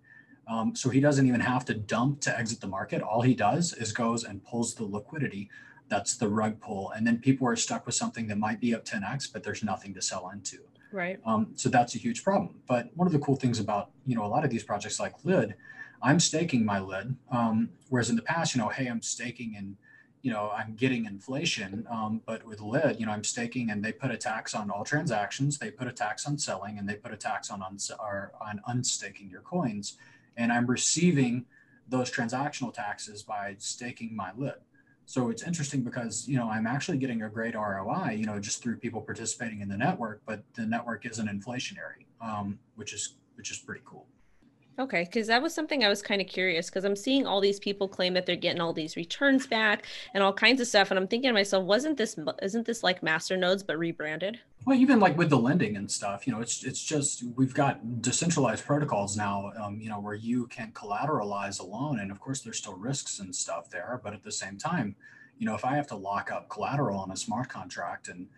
[0.48, 3.02] Um, so he doesn't even have to dump to exit the market.
[3.02, 5.48] All he does is goes and pulls the liquidity.
[5.88, 8.84] That's the rug pull, and then people are stuck with something that might be up
[8.84, 10.58] 10x, but there's nothing to sell into.
[10.92, 11.20] Right.
[11.24, 12.60] Um, so that's a huge problem.
[12.66, 15.14] But one of the cool things about you know a lot of these projects like
[15.24, 15.54] Lid
[16.02, 17.16] I'm staking my lid.
[17.30, 19.76] Um, whereas in the past, you know, hey, I'm staking and,
[20.22, 21.86] you know, I'm getting inflation.
[21.90, 24.84] Um, but with lid, you know, I'm staking and they put a tax on all
[24.84, 25.58] transactions.
[25.58, 28.60] They put a tax on selling and they put a tax on, uns- or on
[28.66, 29.96] unstaking your coins.
[30.36, 31.44] And I'm receiving
[31.88, 34.54] those transactional taxes by staking my lid.
[35.06, 38.62] So it's interesting because, you know, I'm actually getting a great ROI, you know, just
[38.62, 43.50] through people participating in the network, but the network isn't inflationary, um, which is, which
[43.50, 44.06] is pretty cool.
[44.80, 47.60] Okay, because that was something I was kind of curious because I'm seeing all these
[47.60, 50.98] people claim that they're getting all these returns back and all kinds of stuff, and
[50.98, 54.40] I'm thinking to myself, wasn't this isn't this like Masternodes but rebranded?
[54.64, 58.00] Well, even like with the lending and stuff, you know, it's it's just we've got
[58.00, 62.40] decentralized protocols now, um, you know, where you can collateralize a loan, and of course
[62.40, 64.96] there's still risks and stuff there, but at the same time,
[65.36, 68.28] you know, if I have to lock up collateral on a smart contract and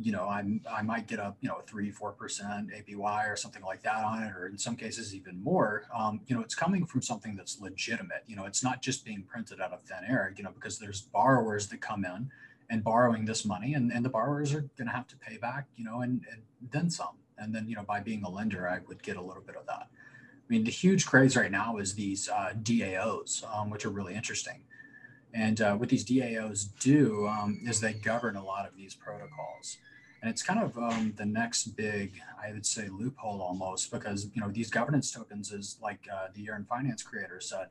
[0.00, 3.62] you know, I'm I might get a you know three four percent APY or something
[3.62, 5.84] like that on it, or in some cases even more.
[5.96, 8.24] Um, you know, it's coming from something that's legitimate.
[8.26, 10.34] You know, it's not just being printed out of thin air.
[10.36, 12.30] You know, because there's borrowers that come in
[12.68, 15.66] and borrowing this money, and and the borrowers are going to have to pay back.
[15.76, 17.16] You know, and, and then some.
[17.38, 19.66] And then you know, by being a lender, I would get a little bit of
[19.66, 19.88] that.
[19.88, 24.14] I mean, the huge craze right now is these uh, DAOs, um, which are really
[24.14, 24.62] interesting.
[25.36, 29.76] And uh, what these DAOs do um, is they govern a lot of these protocols.
[30.22, 34.40] And it's kind of um, the next big, I would say, loophole almost because, you
[34.40, 37.66] know, these governance tokens is like uh, the Yearn Finance creator said,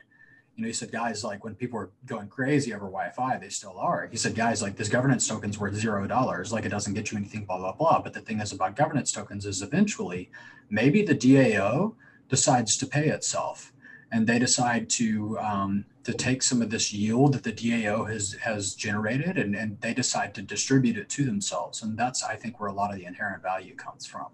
[0.54, 3.76] you know, he said, guys, like when people are going crazy over YFI, they still
[3.78, 4.08] are.
[4.08, 6.52] He said, guys, like this governance token's worth zero dollars.
[6.52, 8.00] Like it doesn't get you anything, blah, blah, blah.
[8.00, 10.30] But the thing is about governance tokens is eventually
[10.70, 11.94] maybe the DAO
[12.28, 13.72] decides to pay itself
[14.12, 18.34] and they decide to um, to take some of this yield that the DAO has
[18.34, 21.82] has generated and, and they decide to distribute it to themselves.
[21.82, 24.26] And that's I think where a lot of the inherent value comes from.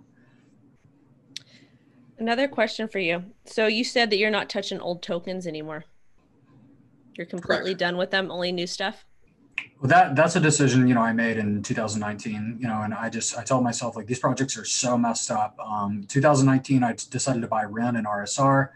[2.19, 3.25] Another question for you.
[3.47, 5.87] So you said that you're not touching old tokens anymore.
[7.17, 7.81] You're completely Correct.
[7.81, 9.07] done with them, only new stuff?
[9.81, 12.59] Well, that that's a decision you know I made in 2019.
[12.61, 15.59] You know, and I just I told myself like these projects are so messed up.
[15.59, 18.69] Um, 2019, I decided to buy Ren and RSR.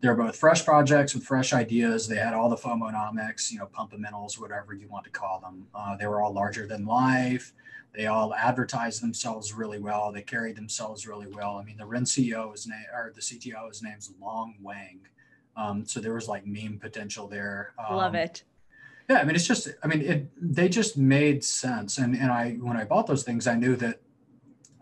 [0.00, 2.06] They're both fresh projects with fresh ideas.
[2.06, 5.66] They had all the FOMOnomics, you know, pumpamentals, whatever you want to call them.
[5.74, 7.52] Uh, they were all larger than life.
[7.94, 10.12] They all advertised themselves really well.
[10.12, 11.56] They carried themselves really well.
[11.56, 15.00] I mean, the Ren CEO is name or the CTO, his name's Loong Wang.
[15.56, 17.72] Um, so there was like meme potential there.
[17.78, 18.42] Um, Love it.
[19.08, 21.96] Yeah, I mean, it's just, I mean, it they just made sense.
[21.96, 24.00] And and I when I bought those things, I knew that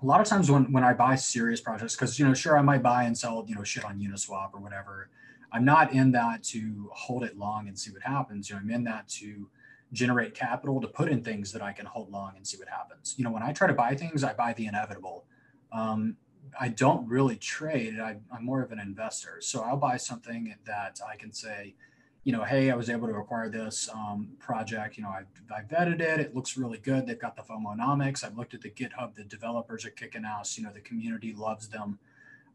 [0.05, 2.63] a lot of times when, when I buy serious projects, because you know, sure I
[2.63, 5.09] might buy and sell, you know, shit on Uniswap or whatever.
[5.51, 8.51] I'm not in that to hold it long and see what happens.
[8.51, 9.49] You know, I'm in that to
[9.93, 13.15] generate capital to put in things that I can hold long and see what happens.
[13.17, 15.25] You know, when I try to buy things, I buy the inevitable.
[15.73, 16.17] Um,
[16.61, 17.99] I don't really trade.
[17.99, 19.39] I, I'm more of an investor.
[19.41, 21.77] So I'll buy something that I can say,
[22.25, 24.97] you know, hey, I was able to acquire this um, project.
[24.97, 26.21] You know, I, I vetted it.
[26.21, 27.07] It looks really good.
[27.07, 28.25] They've got the FOMOnomics.
[28.25, 29.15] I've looked at the GitHub.
[29.15, 30.57] The developers are kicking ass.
[30.57, 31.99] You know, the community loves them.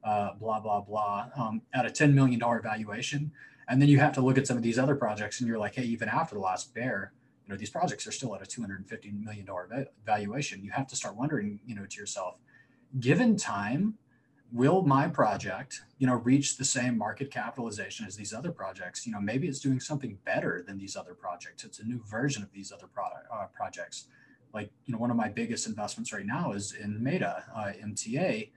[0.04, 1.28] Uh, blah blah blah.
[1.36, 3.32] Um, at a ten million dollar valuation,
[3.68, 5.76] and then you have to look at some of these other projects, and you're like,
[5.76, 7.12] hey, even after the last bear,
[7.46, 10.64] you know, these projects are still at a two hundred and fifty million dollar valuation.
[10.64, 12.40] You have to start wondering, you know, to yourself,
[13.00, 13.96] given time
[14.52, 19.06] will my project you know reach the same market capitalization as these other projects?
[19.06, 21.64] You know maybe it's doing something better than these other projects.
[21.64, 24.08] It's a new version of these other product uh, projects.
[24.54, 28.50] Like you know one of my biggest investments right now is in meta uh, mta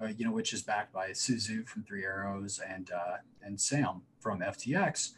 [0.00, 3.60] uh, you know which is backed by Su Zhu from three arrows and uh, and
[3.60, 5.12] sam from ftx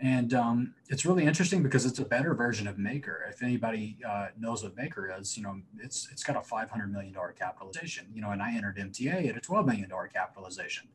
[0.00, 3.26] and um, it's really interesting because it's a better version of Maker.
[3.28, 6.90] If anybody uh, knows what Maker is, you know, it's it's got a five hundred
[6.90, 8.06] million dollar capitalization.
[8.14, 10.88] You know, and I entered MTA at a twelve million dollar capitalization.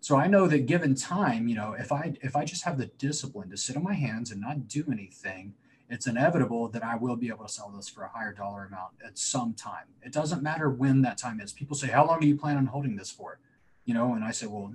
[0.00, 2.86] So I know that given time, you know, if I if I just have the
[2.86, 5.54] discipline to sit on my hands and not do anything,
[5.88, 8.92] it's inevitable that I will be able to sell this for a higher dollar amount
[9.06, 9.86] at some time.
[10.02, 11.54] It doesn't matter when that time is.
[11.54, 13.38] People say, "How long do you plan on holding this for?"
[13.86, 14.74] You know, and I say, "Well,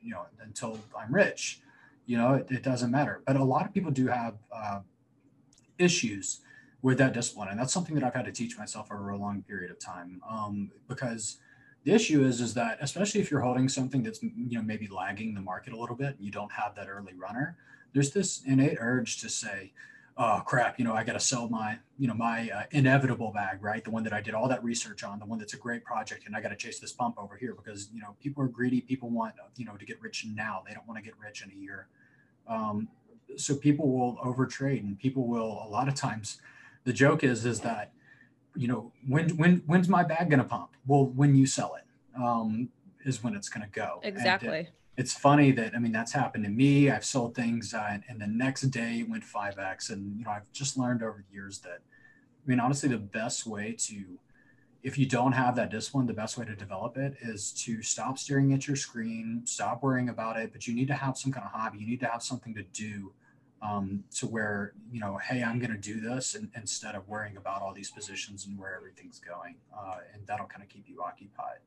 [0.00, 1.60] you know, until I'm rich."
[2.06, 3.22] You know it, it doesn't matter.
[3.26, 4.80] But a lot of people do have uh,
[5.78, 6.40] issues
[6.82, 9.42] with that discipline and that's something that i've had to teach myself over a long
[9.42, 10.20] period of time.
[10.28, 11.38] Um, because
[11.84, 15.34] the issue is is that especially if you're holding something that's you know maybe lagging
[15.34, 17.56] the market a little bit and you don't have that early runner
[17.92, 19.72] there's this innate urge to say
[20.18, 23.62] oh crap you know i got to sell my you know my uh, inevitable bag
[23.62, 23.82] right?
[23.84, 26.26] The one that i did all that research on the one that's a great project
[26.26, 28.80] and i got to chase this pump over here because you know people are greedy.
[28.80, 30.62] People want you know to get rich now.
[30.66, 31.88] They don't want to get rich in a year
[32.48, 32.88] um,
[33.36, 36.40] so people will overtrade and people will a lot of times
[36.84, 37.92] the joke is is that
[38.54, 41.84] you know when when when's my bag going to pump well when you sell it
[42.20, 42.68] um,
[43.04, 44.68] is when it's going to go exactly.
[44.96, 46.90] it's funny that i mean that's happened to me.
[46.90, 50.30] I've sold things uh, and, and the next day it went 5x and you know
[50.30, 54.18] i've just learned over the years that i mean honestly the best way to
[54.86, 58.16] if you don't have that discipline, the best way to develop it is to stop
[58.16, 60.52] staring at your screen, stop worrying about it.
[60.52, 61.78] But you need to have some kind of hobby.
[61.80, 63.12] You need to have something to do
[63.60, 67.36] um, to where, you know, hey, I'm going to do this and, instead of worrying
[67.36, 69.56] about all these positions and where everything's going.
[69.76, 71.58] Uh, and that'll kind of keep you occupied.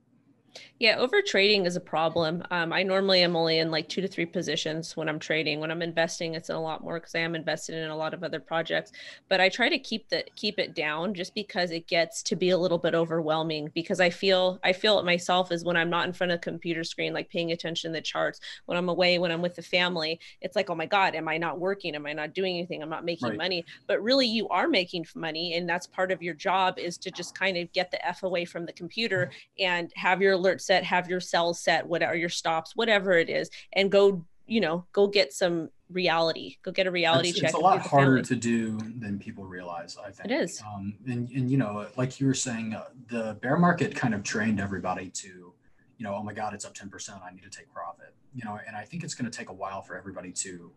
[0.79, 2.43] Yeah, over trading is a problem.
[2.51, 5.59] Um, I normally am only in like two to three positions when I'm trading.
[5.59, 8.13] When I'm investing, it's in a lot more because I am invested in a lot
[8.13, 8.91] of other projects.
[9.27, 12.51] But I try to keep the keep it down just because it gets to be
[12.51, 13.71] a little bit overwhelming.
[13.73, 16.41] Because I feel I feel it myself is when I'm not in front of a
[16.41, 18.39] computer screen, like paying attention to the charts.
[18.65, 21.37] When I'm away, when I'm with the family, it's like, oh my god, am I
[21.37, 21.93] not working?
[21.95, 22.81] Am I not doing anything?
[22.81, 23.37] I'm not making right.
[23.37, 23.65] money.
[23.85, 27.37] But really, you are making money, and that's part of your job is to just
[27.37, 31.09] kind of get the f away from the computer and have your alert set, have
[31.09, 35.33] your cells set, whatever your stops, whatever it is, and go, you know, go get
[35.33, 36.55] some reality.
[36.63, 37.49] Go get a reality it's, check.
[37.49, 39.97] It's a lot harder to do than people realize.
[39.97, 40.61] I think it is.
[40.61, 44.23] Um, and and you know, like you were saying, uh, the bear market kind of
[44.23, 45.53] trained everybody to,
[45.97, 47.19] you know, oh my God, it's up ten percent.
[47.23, 48.13] I need to take profit.
[48.33, 50.71] You know, and I think it's going to take a while for everybody to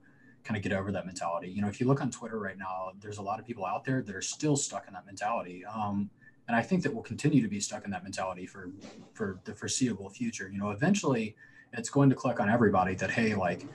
[0.45, 1.49] kind of get over that mentality.
[1.51, 3.85] You know, if you look on Twitter right now, there's a lot of people out
[3.85, 5.65] there that are still stuck in that mentality.
[5.65, 6.11] Um,
[6.49, 8.71] and I think that we'll continue to be stuck in that mentality for
[9.15, 10.49] for the foreseeable future.
[10.49, 11.37] You know, eventually
[11.73, 13.67] it's going to click on everybody that hey, like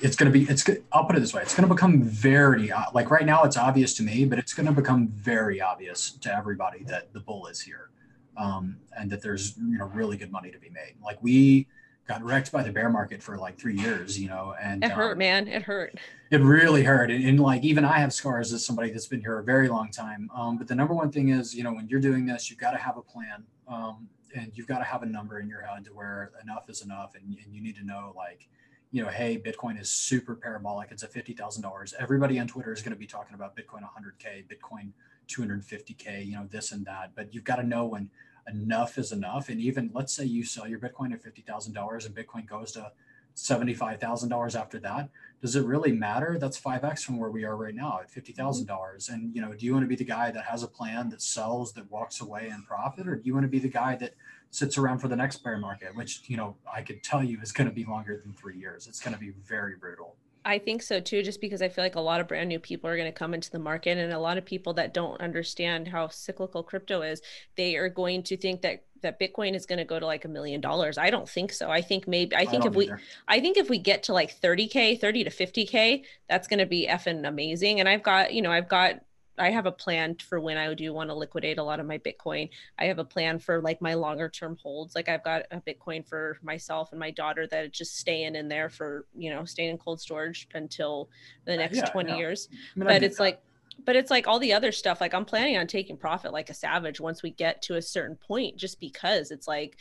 [0.00, 2.72] it's going to be it's I'll put it this way, it's going to become very
[2.72, 6.12] uh, like right now it's obvious to me, but it's going to become very obvious
[6.12, 7.90] to everybody that the bull is here,
[8.36, 10.94] um, and that there's you know really good money to be made.
[11.02, 11.66] Like we
[12.10, 15.12] got wrecked by the bear market for like three years, you know, and it hurt,
[15.12, 15.46] um, man.
[15.46, 15.94] It hurt.
[16.32, 17.08] It really hurt.
[17.08, 19.92] And, and, like, even I have scars as somebody that's been here a very long
[19.92, 20.28] time.
[20.34, 22.72] Um, but the number one thing is, you know, when you're doing this, you've got
[22.72, 23.44] to have a plan.
[23.68, 26.82] Um, and you've got to have a number in your head to where enough is
[26.82, 27.14] enough.
[27.14, 28.48] And, and you need to know, like,
[28.90, 30.90] you know, hey, Bitcoin is super parabolic.
[30.90, 31.94] It's at $50,000.
[31.96, 34.90] Everybody on Twitter is going to be talking about Bitcoin 100K, Bitcoin
[35.28, 37.12] 250K, you know, this and that.
[37.14, 38.10] But you've got to know when
[38.48, 39.48] enough is enough.
[39.48, 42.92] And even let's say you sell your Bitcoin at $50,000 and Bitcoin goes to
[43.36, 45.08] $75,000 after that.
[45.40, 46.36] Does it really matter?
[46.38, 48.66] That's 5x from where we are right now at $50,000.
[48.66, 49.14] Mm-hmm.
[49.14, 51.22] And, you know, do you want to be the guy that has a plan that
[51.22, 53.08] sells, that walks away in profit?
[53.08, 54.14] Or do you want to be the guy that
[54.50, 57.52] sits around for the next bear market, which, you know, I could tell you is
[57.52, 58.86] going to be longer than three years.
[58.86, 60.16] It's going to be very brutal.
[60.44, 62.88] I think so too, just because I feel like a lot of brand new people
[62.88, 65.88] are going to come into the market, and a lot of people that don't understand
[65.88, 67.20] how cyclical crypto is,
[67.56, 70.28] they are going to think that that Bitcoin is going to go to like a
[70.28, 70.98] million dollars.
[70.98, 71.70] I don't think so.
[71.70, 73.00] I think maybe I think I if we either.
[73.28, 76.86] I think if we get to like 30k, 30 to 50k, that's going to be
[76.86, 77.80] effing amazing.
[77.80, 79.00] And I've got, you know, I've got
[79.40, 81.98] I have a plan for when I do want to liquidate a lot of my
[81.98, 82.50] Bitcoin.
[82.78, 84.94] I have a plan for like my longer term holds.
[84.94, 88.48] Like I've got a Bitcoin for myself and my daughter that is just staying in
[88.48, 91.08] there for, you know, staying in cold storage until
[91.46, 92.16] the uh, next yeah, 20 yeah.
[92.18, 92.48] years.
[92.52, 93.22] I mean, but it's that.
[93.22, 93.42] like
[93.86, 96.54] but it's like all the other stuff like i'm planning on taking profit like a
[96.54, 99.78] savage once we get to a certain point just because it's like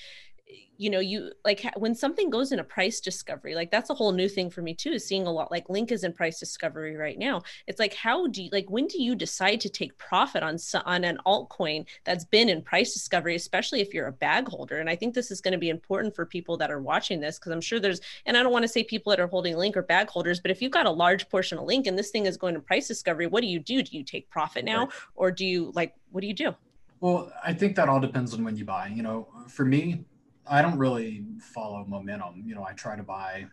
[0.79, 4.13] you know you like when something goes in a price discovery like that's a whole
[4.13, 6.95] new thing for me too is seeing a lot like link is in price discovery
[6.95, 7.41] right now.
[7.67, 11.03] It's like how do you like when do you decide to take profit on on
[11.03, 14.77] an altcoin that's been in price discovery especially if you're a bag holder?
[14.77, 17.37] And i think this is going to be important for people that are watching this
[17.37, 19.75] because i'm sure there's and i don't want to say people that are holding link
[19.75, 22.25] or bag holders but if you've got a large portion of link and this thing
[22.25, 23.83] is going to price discovery what do you do?
[23.83, 24.93] Do you take profit now right.
[25.15, 26.55] or do you like what do you do?
[27.01, 30.05] Well i think that all depends on when you buy you know for me
[30.49, 32.43] I don't really follow momentum.
[32.45, 33.45] You know, I try to buy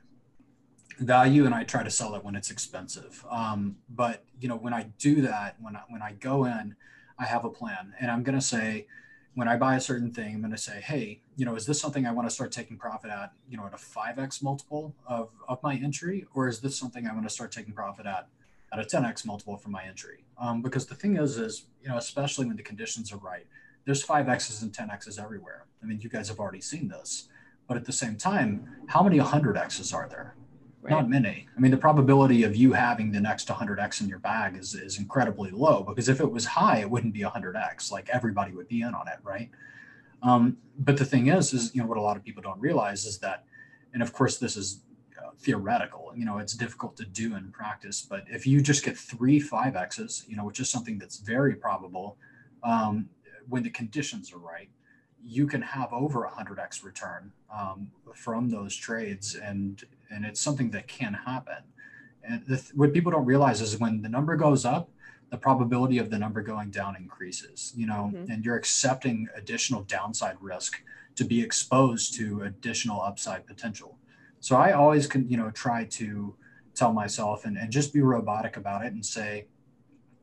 [0.99, 3.25] value and I try to sell it when it's expensive.
[3.31, 6.75] Um, but you know, when I do that, when I, when I go in,
[7.19, 8.87] I have a plan, and I'm going to say,
[9.35, 11.79] when I buy a certain thing, I'm going to say, hey, you know, is this
[11.79, 15.29] something I want to start taking profit at, you know, at a 5x multiple of,
[15.47, 16.27] of my entry?
[16.35, 18.29] Or is this something I want to start taking profit at
[18.73, 20.25] at a 10x multiple for my entry?
[20.39, 23.47] Um, because the thing is, is, you know, especially when the conditions are right,
[23.87, 25.65] there's 5x's and 10x's everywhere.
[25.83, 27.29] I mean, you guys have already seen this.
[27.69, 30.37] But at the same time, how many 100x's are there?
[30.83, 30.91] Right.
[30.91, 31.49] Not many.
[31.57, 34.99] I mean, the probability of you having the next 100x in your bag is, is
[34.99, 37.91] incredibly low because if it was high, it wouldn't be 100x.
[37.91, 39.51] Like everybody would be in on it, right?
[40.23, 43.05] Um, but the thing is, is you know what a lot of people don't realize
[43.05, 43.45] is that,
[43.95, 44.83] and of course this is
[45.19, 46.13] uh, theoretical.
[46.15, 48.07] You know, it's difficult to do in practice.
[48.09, 52.17] But if you just get three 5x's, you know, which is something that's very probable,
[52.63, 53.09] um,
[53.49, 54.69] when the conditions are right,
[55.27, 60.71] you can have over a 100x return um, from those trades and and it's something
[60.71, 61.65] that can happen
[62.23, 64.89] and the, what people don't realize is when the number goes up
[65.31, 68.31] the probability of the number going down increases you know mm-hmm.
[68.31, 70.81] and you're accepting additional downside risk
[71.17, 73.99] to be exposed to additional upside potential
[74.39, 76.35] so i always can you know try to
[76.75, 79.47] tell myself and, and just be robotic about it and say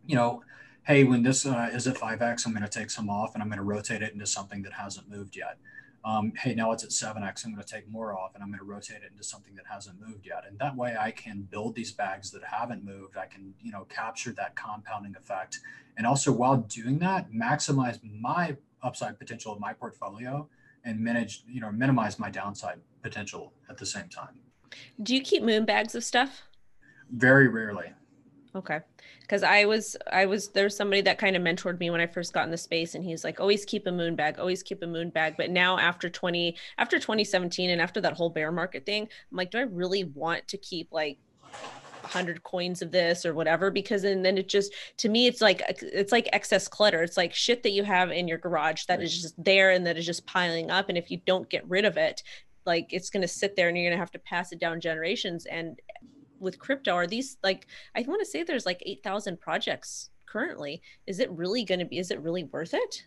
[0.05, 0.41] you know
[0.86, 3.49] hey, when this uh, is at 5x, I'm going to take some off and I'm
[3.49, 5.57] going to rotate it into something that hasn't moved yet.
[6.05, 8.59] Um, hey, now it's at 7x, I'm going to take more off and I'm going
[8.59, 10.43] to rotate it into something that hasn't moved yet.
[10.45, 13.15] And that way I can build these bags that haven't moved.
[13.15, 15.61] I can, you know, capture that compounding effect.
[15.95, 20.49] And also while doing that, maximize my upside potential of my portfolio
[20.84, 24.39] and manage, you know, minimize my downside potential at the same time.
[25.01, 26.41] Do you keep moon bags of stuff?
[27.09, 27.93] Very rarely.
[28.53, 28.81] Okay.
[29.28, 32.34] Cause I was, I was, there's somebody that kind of mentored me when I first
[32.34, 34.88] got in the space and he's like, always keep a moon bag, always keep a
[34.88, 35.36] moon bag.
[35.38, 39.51] But now after 20, after 2017 and after that whole bear market thing, I'm like,
[39.51, 41.17] do I really want to keep like
[42.03, 45.61] 100 coins of this or whatever because and then it just to me it's like
[45.82, 49.05] it's like excess clutter it's like shit that you have in your garage that right.
[49.05, 51.86] is just there and that is just piling up and if you don't get rid
[51.86, 52.21] of it
[52.65, 54.80] like it's going to sit there and you're going to have to pass it down
[54.80, 55.80] generations and
[56.43, 61.19] with crypto are these like i want to say there's like 8000 projects currently is
[61.19, 63.05] it really going to be is it really worth it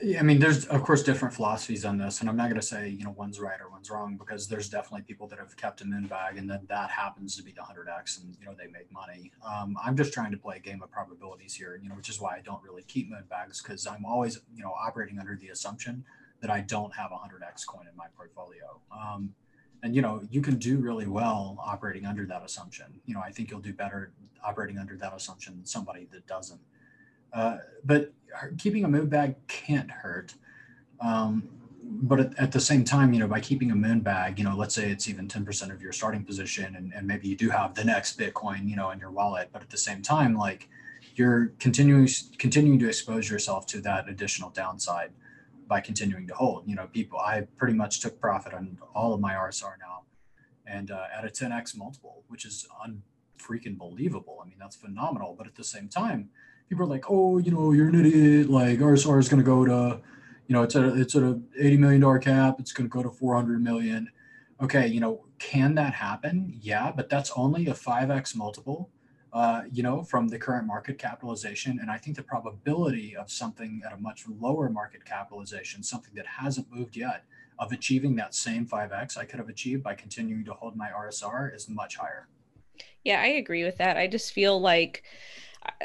[0.00, 2.66] yeah, I mean, there's of course different philosophies on this, and I'm not going to
[2.66, 5.80] say you know one's right or one's wrong because there's definitely people that have kept
[5.80, 8.54] a in bag, and then that happens to be the hundred x, and you know
[8.56, 9.32] they make money.
[9.44, 12.20] Um, I'm just trying to play a game of probabilities here, you know, which is
[12.20, 15.48] why I don't really keep moon bags because I'm always you know operating under the
[15.48, 16.04] assumption
[16.42, 18.80] that I don't have a hundred x coin in my portfolio.
[18.92, 19.34] Um,
[19.82, 22.86] and you know you can do really well operating under that assumption.
[23.06, 24.12] You know, I think you'll do better
[24.44, 26.60] operating under that assumption than somebody that doesn't.
[27.32, 28.12] Uh, but
[28.56, 30.34] keeping a moon bag can't hurt.
[31.00, 31.48] Um,
[31.82, 34.54] but at, at, the same time, you know, by keeping a moon bag, you know,
[34.54, 37.74] let's say it's even 10% of your starting position and, and maybe you do have
[37.74, 40.68] the next Bitcoin, you know, in your wallet, but at the same time, like
[41.14, 45.10] you're continuing, continuing to expose yourself to that additional downside
[45.68, 49.20] by continuing to hold, you know, people, I pretty much took profit on all of
[49.20, 50.02] my RSR now
[50.66, 54.40] and uh, at a 10X multiple, which is unfreaking believable.
[54.42, 55.34] I mean, that's phenomenal.
[55.36, 56.30] But at the same time,
[56.68, 58.50] people are like, oh, you know, you're an idiot.
[58.50, 60.00] Like RSR is going to go to,
[60.46, 62.56] you know, it's at a, it's at a 80 million dollar cap.
[62.58, 64.10] It's going to go to 400 million.
[64.60, 66.58] Okay, you know, can that happen?
[66.60, 68.90] Yeah, but that's only a 5x multiple.
[69.30, 71.80] Uh, you know, from the current market capitalization.
[71.82, 76.26] And I think the probability of something at a much lower market capitalization, something that
[76.26, 77.24] hasn't moved yet,
[77.58, 81.54] of achieving that same 5x I could have achieved by continuing to hold my RSR
[81.54, 82.26] is much higher.
[83.04, 83.96] Yeah, I agree with that.
[83.96, 85.02] I just feel like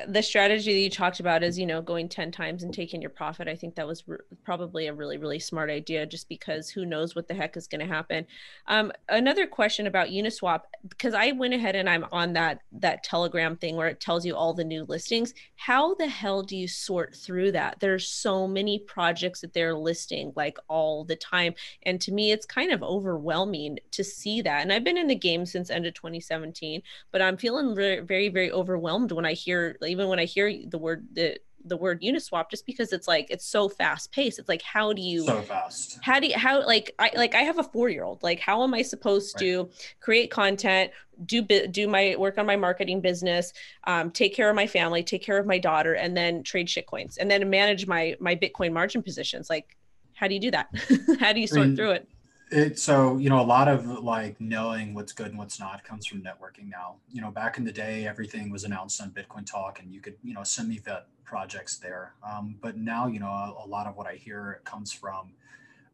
[0.07, 3.09] the strategy that you talked about is you know going 10 times and taking your
[3.09, 3.47] profit.
[3.47, 7.15] I think that was re- probably a really really smart idea just because who knows
[7.15, 8.25] what the heck is going to happen.
[8.67, 13.55] Um, another question about uniswap because i went ahead and i'm on that that telegram
[13.55, 15.33] thing where it tells you all the new listings.
[15.55, 17.79] How the hell do you sort through that?
[17.79, 21.53] There's so many projects that they're listing like all the time.
[21.83, 24.61] And to me it's kind of overwhelming to see that.
[24.61, 26.81] And i've been in the game since end of 2017
[27.11, 30.77] but i'm feeling very very, very overwhelmed when i hear even when I hear the
[30.77, 34.61] word the the word uniswap just because it's like it's so fast paced it's like
[34.61, 35.97] how do you so fast.
[36.01, 38.63] How do you how like i like i have a four year old like how
[38.63, 39.47] am i supposed right.
[39.47, 39.69] to
[40.01, 40.91] create content
[41.25, 43.53] do do my work on my marketing business
[43.85, 46.85] um, take care of my family take care of my daughter and then trade shit
[46.85, 49.49] coins and then manage my my bitcoin margin positions?
[49.49, 49.77] Like
[50.15, 50.69] how do you do that?
[51.19, 52.07] How do you sort I mean, through it
[52.53, 56.05] it so you know a lot of like knowing what's good and what's not comes
[56.05, 56.95] from networking now.
[57.11, 60.15] You know back in the day everything was announced on bitcoin talk and you could
[60.23, 62.13] you know send me vet projects there.
[62.27, 65.31] Um, but now you know a, a, lot of what i hear comes from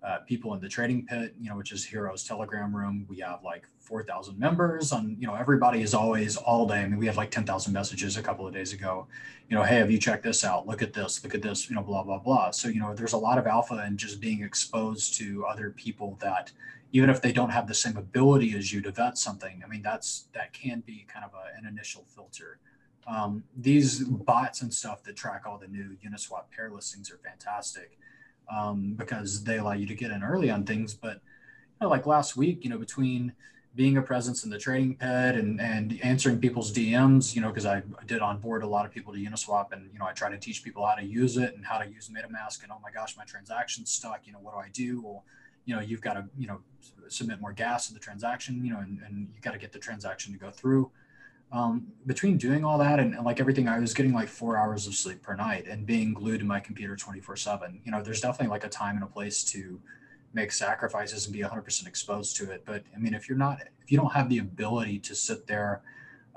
[0.02, 3.06] uh, people in the trading pit, you know, which is Heroes Telegram room.
[3.10, 6.80] We have like 4,000 members on, you know, everybody is always all day.
[6.80, 9.08] I mean, we have like 10,000 messages a couple of days ago,
[9.50, 10.66] you know, hey, have you checked this out?
[10.68, 12.52] Look at this, look at this, you know, blah, blah, blah.
[12.52, 16.18] So, you know, there's a lot of alpha and just being exposed to other people
[16.22, 16.52] that,
[16.92, 19.82] even if they don't have the same ability as you to vet something, I mean,
[19.82, 22.60] that's, that can be kind of a, an initial filter.
[23.06, 27.98] Um, these bots and stuff that track all the new Uniswap pair listings are fantastic
[28.50, 30.94] um, because they allow you to get in early on things.
[30.94, 33.34] But you know, like last week, you know, between
[33.76, 37.66] being a presence in the trading pad and and answering people's DMs, you know, because
[37.66, 40.38] I did onboard a lot of people to Uniswap, and you know, I try to
[40.38, 42.64] teach people how to use it and how to use MetaMask.
[42.64, 44.26] And oh my gosh, my transaction's stuck.
[44.26, 45.02] You know, what do I do?
[45.02, 45.24] Well,
[45.66, 46.60] you know, you've got to you know
[47.08, 48.64] submit more gas to the transaction.
[48.66, 50.92] You know, and, and you got to get the transaction to go through
[51.52, 54.86] um, between doing all that and, and, like everything, I was getting like four hours
[54.86, 57.82] of sleep per night and being glued to my computer 24 seven.
[57.84, 59.80] You know, there's definitely like a time and a place to
[60.34, 62.64] make sacrifices and be 100% exposed to it.
[62.66, 65.82] But I mean, if you're not, if you don't have the ability to sit there,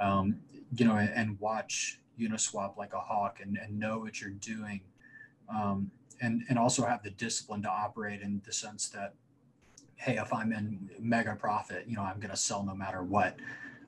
[0.00, 0.36] um,
[0.74, 4.80] you know, and, and, watch Uniswap like a hawk and, and know what you're doing,
[5.54, 5.90] um,
[6.22, 9.12] and, and also have the discipline to operate in the sense that,
[9.96, 13.36] hey, if I'm in mega profit, you know, I'm going to sell no matter what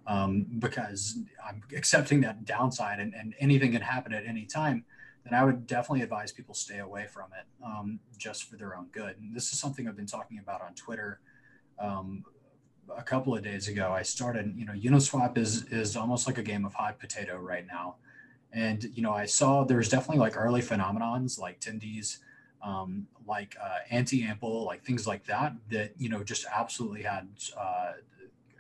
[0.07, 4.85] um, because I'm accepting that downside and, and anything can happen at any time,
[5.25, 8.89] then I would definitely advise people stay away from it um, just for their own
[8.93, 9.17] good.
[9.19, 11.21] And this is something I've been talking about on Twitter
[11.79, 12.25] um,
[12.95, 13.91] a couple of days ago.
[13.93, 17.67] I started, you know, Uniswap is is almost like a game of hot potato right
[17.67, 17.97] now.
[18.53, 22.19] And, you know, I saw there's definitely like early phenomenons like Tendies
[22.65, 27.29] um, like uh, anti-ample, like things like that, that you know just absolutely had
[27.59, 27.93] uh,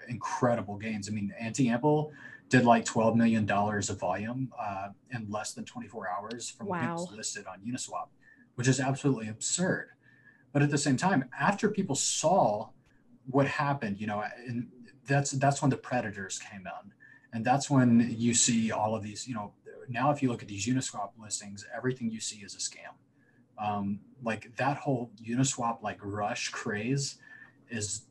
[0.08, 1.08] incredible gains.
[1.08, 2.12] I mean, anti-ample
[2.48, 6.80] did like 12 million dollars of volume uh, in less than 24 hours from wow.
[6.80, 8.08] when it was listed on Uniswap,
[8.54, 9.88] which is absolutely absurd.
[10.52, 12.68] But at the same time, after people saw
[13.26, 14.68] what happened, you know, and
[15.06, 16.92] that's that's when the predators came in,
[17.32, 19.52] and that's when you see all of these, you know,
[19.88, 22.94] now if you look at these Uniswap listings, everything you see is a scam.
[23.58, 27.18] Um, like that whole Uniswap like rush craze
[27.70, 28.02] is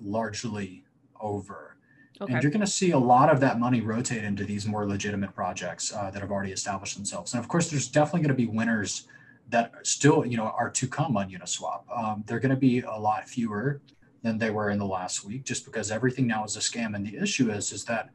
[0.00, 0.84] largely
[1.22, 1.76] over.
[2.20, 2.34] Okay.
[2.34, 5.34] And you're going to see a lot of that money rotate into these more legitimate
[5.34, 7.32] projects uh, that have already established themselves.
[7.32, 9.08] And of course, there's definitely going to be winners
[9.48, 11.82] that still, you know, are to come on Uniswap.
[11.94, 13.80] Um, they're going to be a lot fewer
[14.22, 16.94] than they were in the last week, just because everything now is a scam.
[16.94, 18.10] And the issue is, is that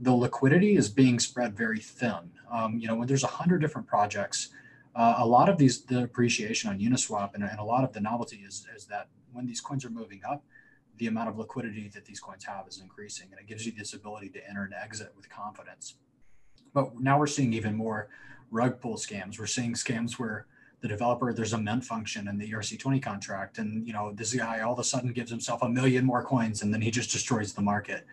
[0.00, 2.30] the liquidity is being spread very thin.
[2.50, 4.48] Um, you know, when there's a hundred different projects,
[4.96, 8.00] uh, a lot of these the appreciation on Uniswap and, and a lot of the
[8.00, 10.42] novelty is, is that when these coins are moving up,
[11.00, 13.94] the amount of liquidity that these coins have is increasing, and it gives you this
[13.94, 15.94] ability to enter and exit with confidence.
[16.74, 18.10] But now we're seeing even more
[18.50, 19.38] rug pull scams.
[19.38, 20.46] We're seeing scams where
[20.82, 24.60] the developer there's a mint function in the ERC20 contract, and you know this guy
[24.60, 27.54] all of a sudden gives himself a million more coins, and then he just destroys
[27.54, 28.04] the market.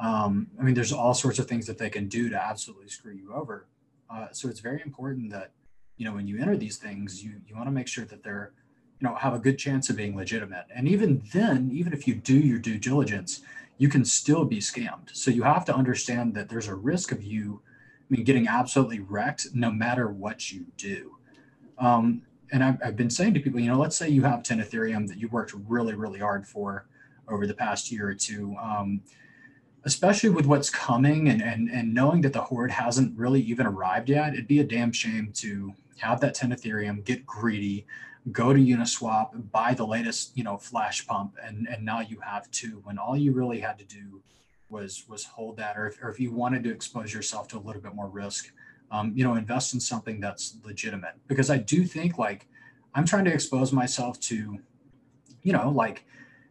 [0.00, 3.12] Um, I mean, there's all sorts of things that they can do to absolutely screw
[3.12, 3.68] you over.
[4.10, 5.52] Uh, so it's very important that
[5.98, 8.54] you know when you enter these things, you you want to make sure that they're
[9.00, 10.66] you know have a good chance of being legitimate.
[10.74, 13.40] And even then, even if you do your due diligence,
[13.78, 15.14] you can still be scammed.
[15.14, 17.60] So you have to understand that there's a risk of you
[18.04, 21.16] I mean, getting absolutely wrecked no matter what you do.
[21.78, 22.22] Um,
[22.52, 25.08] and I've, I've, been saying to people, you know, let's say you have 10 Ethereum
[25.08, 26.86] that you worked really, really hard for
[27.28, 29.00] over the past year or two, um,
[29.84, 34.10] especially with what's coming and, and, and knowing that the horde hasn't really even arrived
[34.10, 37.86] yet, it'd be a damn shame to have that 10 Ethereum, get greedy,
[38.32, 42.50] go to Uniswap, buy the latest, you know, flash pump, and, and now you have
[42.50, 44.22] two when all you really had to do
[44.70, 47.60] was was hold that, or if, or if you wanted to expose yourself to a
[47.60, 48.52] little bit more risk,
[48.90, 51.14] um, you know, invest in something that's legitimate.
[51.26, 52.48] Because I do think like
[52.94, 54.58] I'm trying to expose myself to,
[55.42, 56.04] you know, like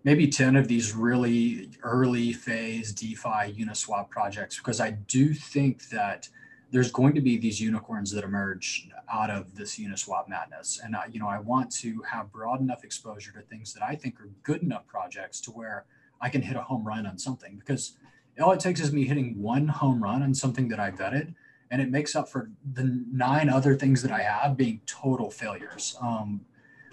[0.04, 6.28] maybe 10 of these really early phase DeFi Uniswap projects, because I do think that
[6.74, 10.82] there's going to be these unicorns that emerge out of this Uniswap madness.
[10.84, 13.96] And, I, you know, I want to have broad enough exposure to things that I
[13.96, 15.86] think are good enough projects to where
[16.20, 17.94] I can hit a home run on something because
[18.42, 21.36] all it takes is me hitting one home run on something that I vetted
[21.70, 25.96] and it makes up for the nine other things that I have being total failures.
[26.02, 26.42] Um,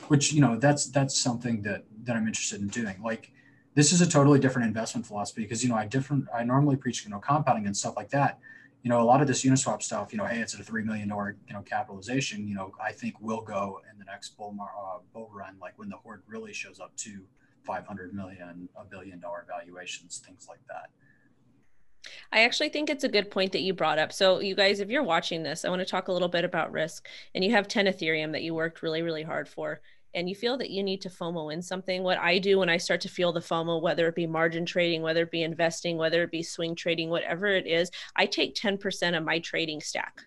[0.09, 2.97] which you know that's that's something that that I'm interested in doing.
[3.03, 3.31] Like
[3.75, 7.05] this is a totally different investment philosophy because you know I different I normally preach
[7.05, 8.39] you know compounding and stuff like that.
[8.83, 10.13] You know a lot of this Uniswap stuff.
[10.13, 12.49] You know, hey, it's at a three million dollar you know capitalization.
[12.49, 15.79] You know, I think will go in the next bull mar, uh, bull run, like
[15.79, 17.23] when the horde really shows up to
[17.65, 20.91] 500 million, a billion dollar valuations, things like that.
[22.33, 24.13] I actually think it's a good point that you brought up.
[24.13, 26.73] So, you guys, if you're watching this, I want to talk a little bit about
[26.73, 27.07] risk.
[27.35, 29.81] And you have 10 Ethereum that you worked really, really hard for,
[30.15, 32.03] and you feel that you need to FOMO in something.
[32.03, 35.03] What I do when I start to feel the FOMO, whether it be margin trading,
[35.03, 39.17] whether it be investing, whether it be swing trading, whatever it is, I take 10%
[39.17, 40.23] of my trading stack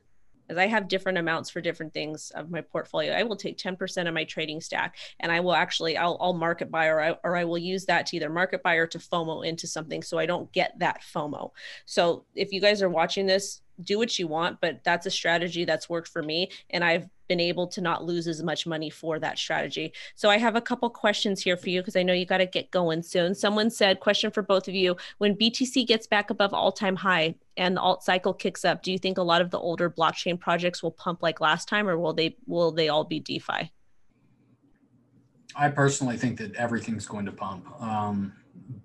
[0.49, 3.13] as I have different amounts for different things of my portfolio.
[3.13, 6.69] I will take 10% of my trading stack and I will actually, I'll, I'll market
[6.69, 9.45] buy or I, or I will use that to either market buy or to FOMO
[9.45, 11.51] into something so I don't get that FOMO.
[11.85, 15.65] So if you guys are watching this, do what you want, but that's a strategy
[15.65, 16.51] that's worked for me.
[16.69, 19.93] And I've been able to not lose as much money for that strategy.
[20.15, 22.45] So I have a couple questions here for you because I know you got to
[22.45, 23.33] get going soon.
[23.35, 27.35] Someone said, question for both of you when BTC gets back above all time high
[27.57, 30.39] and the alt cycle kicks up, do you think a lot of the older blockchain
[30.39, 33.71] projects will pump like last time or will they will they all be DeFi?
[35.55, 37.67] I personally think that everything's going to pump.
[37.79, 38.33] Um,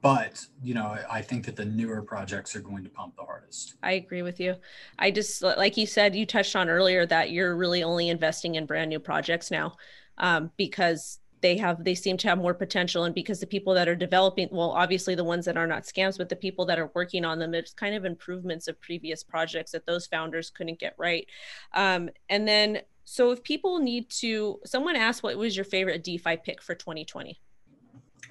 [0.01, 3.75] but you know i think that the newer projects are going to pump the hardest.
[3.83, 4.57] I agree with you.
[4.99, 8.66] I just like you said you touched on earlier that you're really only investing in
[8.66, 9.77] brand new projects now
[10.19, 13.89] um, because they have they seem to have more potential and because the people that
[13.89, 16.91] are developing well obviously the ones that are not scams but the people that are
[16.95, 20.95] working on them it's kind of improvements of previous projects that those founders couldn't get
[20.99, 21.27] right.
[21.75, 26.37] Um, and then so if people need to someone asked what was your favorite defi
[26.45, 27.41] pick for 2020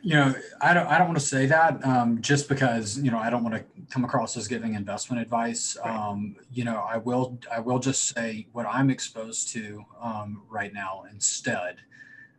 [0.01, 3.17] you know, I don't, I don't want to say that um, just because, you know,
[3.17, 5.77] I don't want to come across as giving investment advice.
[5.83, 5.95] Right.
[5.95, 10.73] Um, you know, I will, I will just say what I'm exposed to um, right
[10.73, 11.77] now instead,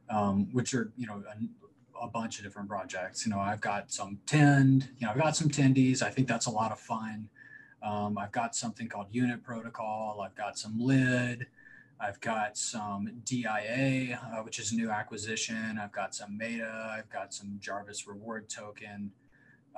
[0.09, 3.27] um, which are, you know, a, a, bunch of different projects.
[3.27, 6.03] You know, I've got some Tend, you know, I've got some Tendies.
[6.03, 7.29] I think that's a lot of fun.
[7.83, 10.23] Um, I've got something called Unit Protocol.
[10.25, 11.47] I've got some Lid.
[12.01, 15.79] I've got some DIA, uh, which is a new acquisition.
[15.83, 16.95] I've got some Meta.
[16.97, 19.11] I've got some Jarvis reward token.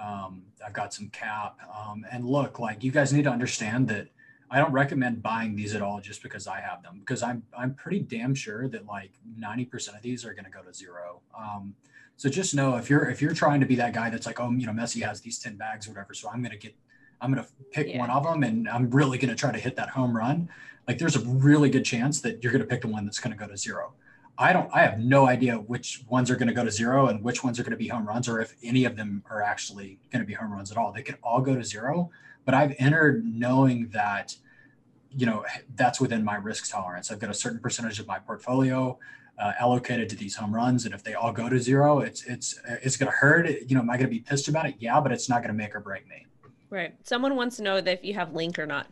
[0.03, 1.59] Um, I've got some cap.
[1.75, 4.09] Um, and look, like you guys need to understand that
[4.51, 7.75] I don't recommend buying these at all just because I have them because I'm I'm
[7.75, 11.21] pretty damn sure that like 90% of these are going to go to zero.
[11.39, 11.75] Um,
[12.17, 14.51] so just know if you're if you're trying to be that guy that's like, oh,
[14.51, 16.75] you know, Messiah has these 10 bags or whatever, so I'm going to get
[17.21, 17.99] I'm going to pick yeah.
[17.99, 20.49] one of them and I'm really going to try to hit that home run.
[20.91, 23.31] Like there's a really good chance that you're going to pick the one that's going
[23.31, 23.93] to go to zero.
[24.37, 27.23] I don't I have no idea which ones are going to go to zero and
[27.23, 30.01] which ones are going to be home runs or if any of them are actually
[30.11, 30.91] going to be home runs at all.
[30.91, 32.11] They could all go to zero,
[32.45, 34.35] but I've entered knowing that
[35.17, 35.45] you know
[35.77, 37.13] that's within my risk tolerance.
[37.13, 38.99] I've got a certain percentage of my portfolio
[39.39, 42.61] uh, allocated to these home runs, and if they all go to zero, it's it's
[42.83, 43.49] it's going to hurt.
[43.49, 44.75] You know, am I going to be pissed about it?
[44.81, 46.27] Yeah, but it's not going to make or break me.
[46.69, 46.97] Right.
[47.05, 48.89] Someone wants to know that if you have link or not.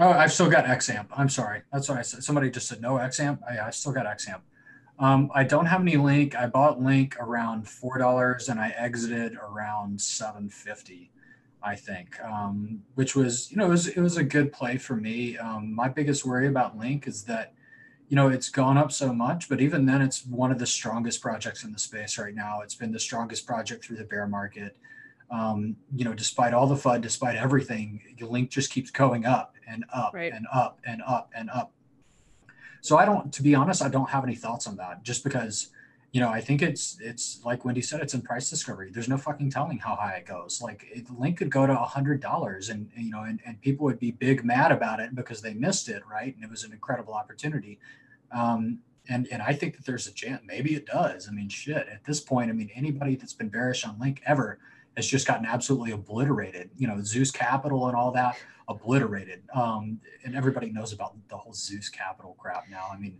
[0.00, 1.06] Oh, I've still got XAMP.
[1.16, 1.62] I'm sorry.
[1.72, 2.22] That's what I said.
[2.22, 3.40] Somebody just said no XAMP.
[3.48, 4.40] I, I still got XAMP.
[5.00, 6.36] Um, I don't have any link.
[6.36, 11.10] I bought link around four dollars and I exited around seven fifty,
[11.62, 14.96] I think, um, which was you know it was it was a good play for
[14.96, 15.36] me.
[15.38, 17.54] Um, my biggest worry about link is that
[18.08, 21.22] you know it's gone up so much, but even then it's one of the strongest
[21.22, 22.60] projects in the space right now.
[22.62, 24.76] It's been the strongest project through the bear market.
[25.30, 29.56] Um, you know, despite all the FUD, despite everything, the link just keeps going up
[29.68, 30.32] and up right.
[30.32, 31.72] and up and up and up
[32.80, 35.68] so I don't, to be honest, I don't have any thoughts on that just because,
[36.12, 38.90] you know, I think it's, it's like Wendy said, it's in price discovery.
[38.90, 40.62] There's no fucking telling how high it goes.
[40.62, 43.84] Like it, link could go to a hundred dollars and, you know, and, and people
[43.84, 46.02] would be big mad about it because they missed it.
[46.10, 46.34] Right.
[46.34, 47.78] And it was an incredible opportunity.
[48.32, 48.78] Um,
[49.10, 51.28] and, and I think that there's a chance, maybe it does.
[51.28, 54.58] I mean, shit, at this point, I mean, anybody that's been bearish on link ever
[54.98, 58.36] has just gotten absolutely obliterated, you know, Zeus capital and all that
[58.68, 59.42] obliterated.
[59.54, 62.86] Um, and everybody knows about the whole Zeus Capital crap now.
[62.92, 63.18] I mean,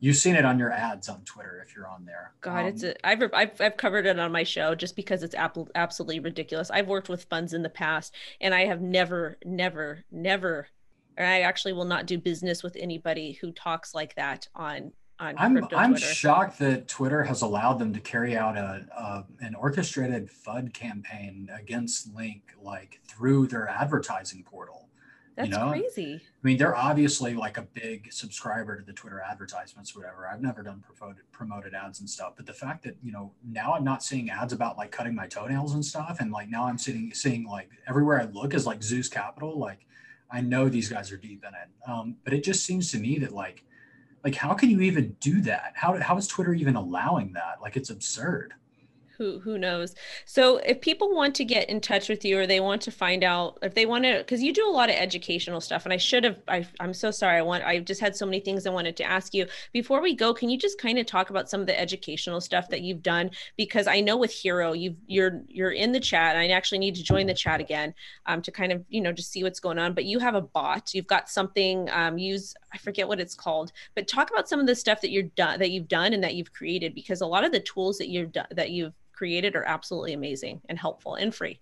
[0.00, 2.32] you've seen it on your ads on Twitter if you're on there.
[2.40, 5.34] God, um, it's a, I've, I've I've covered it on my show just because it's
[5.36, 6.70] absolutely ridiculous.
[6.70, 10.68] I've worked with funds in the past, and I have never, never, never,
[11.16, 15.34] or I actually will not do business with anybody who talks like that on on
[15.38, 20.30] I'm I'm shocked that Twitter has allowed them to carry out a, a, an orchestrated
[20.30, 24.88] FUD campaign against Link like through their advertising portal.
[25.36, 25.70] That's you know?
[25.70, 26.16] crazy.
[26.16, 30.26] I mean, they're obviously like a big subscriber to the Twitter advertisements, whatever.
[30.26, 33.74] I've never done promoted promoted ads and stuff, but the fact that you know now
[33.74, 36.78] I'm not seeing ads about like cutting my toenails and stuff, and like now I'm
[36.78, 39.56] seeing seeing like everywhere I look is like Zeus Capital.
[39.56, 39.86] Like
[40.30, 43.18] I know these guys are deep in it, um, but it just seems to me
[43.20, 43.64] that like
[44.24, 45.72] like how can you even do that?
[45.74, 47.60] How how is Twitter even allowing that?
[47.62, 48.54] Like it's absurd.
[49.18, 49.96] Who who knows?
[50.26, 53.24] So if people want to get in touch with you or they want to find
[53.24, 55.96] out if they want to because you do a lot of educational stuff and i
[55.96, 58.70] should have I, i'm so sorry i want i just had so many things i
[58.70, 59.46] wanted to ask you.
[59.72, 62.68] Before we go can you just kind of talk about some of the educational stuff
[62.68, 63.32] that you've done?
[63.56, 67.02] Because i know with hero you've you're you're in the chat i actually need to
[67.02, 67.94] join the chat again
[68.26, 69.94] um, to kind of you know just see what's going on.
[69.94, 70.94] But you have a bot.
[70.94, 74.66] You've got something um, use i forget what it's called but talk about some of
[74.66, 77.44] the stuff that you're done that you've done and that you've created because a lot
[77.44, 81.34] of the tools that you've done that you've created are absolutely amazing and helpful and
[81.34, 81.60] free.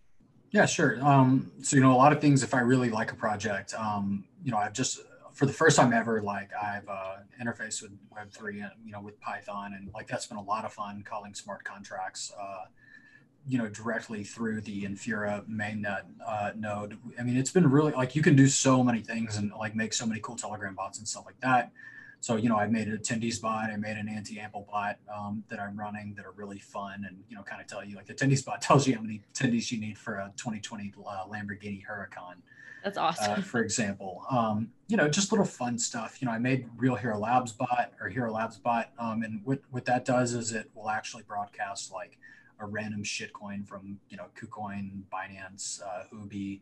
[0.50, 1.02] Yeah, sure.
[1.02, 4.24] Um, so, you know, a lot of things, if I really like a project, um,
[4.44, 5.00] you know, I've just,
[5.32, 9.74] for the first time ever, like I've uh, interfaced with Web3, you know, with Python.
[9.74, 12.66] And like that's been a lot of fun calling smart contracts, uh,
[13.48, 16.98] you know, directly through the Infura mainnet uh, node.
[17.18, 19.92] I mean, it's been really like you can do so many things and like make
[19.92, 21.70] so many cool Telegram bots and stuff like that.
[22.20, 25.60] So, you know, I made an attendees bot, I made an anti-ample bot um, that
[25.60, 28.14] I'm running that are really fun and, you know, kind of tell you like the
[28.14, 32.36] Tendies bot tells you how many Tendies you need for a 2020 uh, Lamborghini Huracan.
[32.82, 33.32] That's awesome.
[33.32, 36.20] Uh, for example, um, you know, just little fun stuff.
[36.20, 38.90] You know, I made Real Hero Labs bot or Hero Labs bot.
[38.98, 42.18] Um, and what, what that does is it will actually broadcast like
[42.58, 46.60] a random shitcoin from, you know, KuCoin, Binance, uh, Huobi,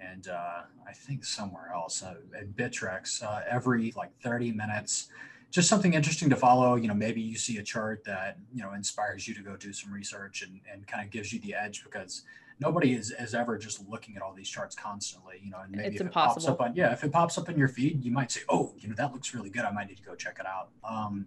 [0.00, 5.08] and uh, I think somewhere else uh, at Bittrex uh, every like 30 minutes.
[5.50, 6.74] Just something interesting to follow.
[6.74, 9.72] You know, maybe you see a chart that you know inspires you to go do
[9.72, 12.22] some research and, and kind of gives you the edge because
[12.60, 15.40] nobody is, is ever just looking at all these charts constantly.
[15.42, 16.42] You know, and maybe it's if impossible.
[16.42, 18.40] it pops up on yeah, if it pops up in your feed, you might say,
[18.48, 19.64] oh, you know, that looks really good.
[19.64, 20.68] I might need to go check it out.
[20.84, 21.26] Um,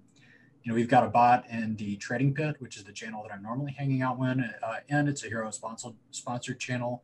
[0.70, 3.44] know, we've got a bot in the Trading Pit, which is the channel that I'm
[3.44, 7.04] normally hanging out in, uh, and it's a hero sponsored sponsored channel.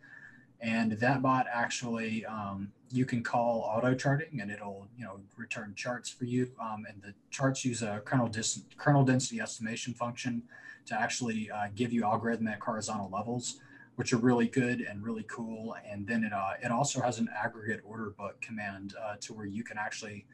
[0.61, 5.73] And that bot actually um, you can call auto charting and it'll you know return
[5.75, 6.51] charts for you.
[6.61, 10.43] Um, and the charts use a kernel, dis- kernel density estimation function
[10.85, 13.59] to actually uh, give you algorithmic horizontal levels
[13.95, 15.75] which are really good and really cool.
[15.89, 19.45] And then it, uh, it also has an aggregate order book command uh, to where
[19.45, 20.25] you can actually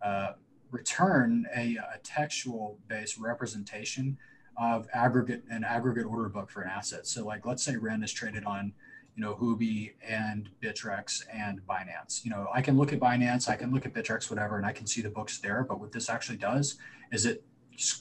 [0.00, 0.32] uh,
[0.72, 4.18] return a, a textual based representation
[4.56, 7.06] of aggregate an aggregate order book for an asset.
[7.06, 8.72] So like let's say Ren is traded on,
[9.14, 12.24] you know, Huobi and Bittrex and Binance.
[12.24, 14.72] You know, I can look at Binance, I can look at Bittrex, whatever, and I
[14.72, 15.64] can see the books there.
[15.64, 16.76] But what this actually does
[17.12, 17.44] is it,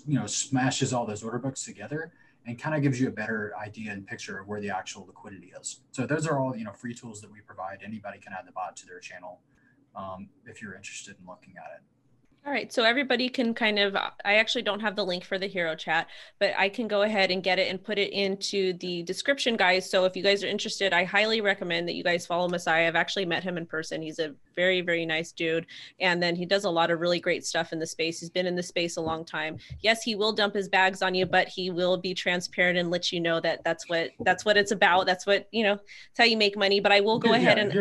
[0.08, 2.12] you know, smashes all those order books together
[2.46, 5.54] and kind of gives you a better idea and picture of where the actual liquidity
[5.60, 5.82] is.
[5.92, 7.80] So those are all, you know, free tools that we provide.
[7.86, 9.42] Anybody can add the bot to their channel
[9.96, 11.84] um, if you're interested in looking at it.
[12.44, 15.46] All right, so everybody can kind of, I actually don't have the link for the
[15.46, 16.08] hero chat,
[16.40, 19.88] but I can go ahead and get it and put it into the description, guys.
[19.88, 22.88] So if you guys are interested, I highly recommend that you guys follow Messiah.
[22.88, 24.02] I've actually met him in person.
[24.02, 25.68] He's a very, very nice dude.
[26.00, 28.20] And then he does a lot of really great stuff in the space.
[28.20, 29.58] He's been in the space a long time.
[29.82, 33.12] Yes, he will dump his bags on you, but he will be transparent and let
[33.12, 35.06] you know that that's what, that's what it's about.
[35.06, 36.80] That's what, you know, it's how you make money.
[36.80, 37.72] But I will go yeah, ahead and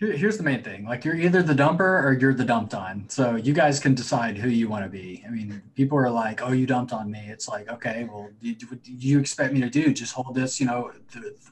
[0.00, 0.86] here, here's the main thing.
[0.86, 3.04] Like you're either the dumper or you're the dumped on.
[3.08, 5.22] So you guys can decide who you want to be.
[5.26, 7.22] I mean people are like oh you dumped on me.
[7.28, 9.92] It's like okay well do, do you expect me to do?
[9.92, 10.90] Just hold this you know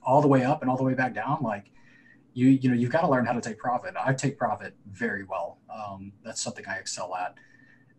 [0.03, 1.39] all the way up and all the way back down?
[1.43, 1.71] Like
[2.33, 3.95] you you know you've got to learn how to take profit.
[4.01, 5.59] I take profit very well.
[5.73, 7.35] Um, that's something i excel at.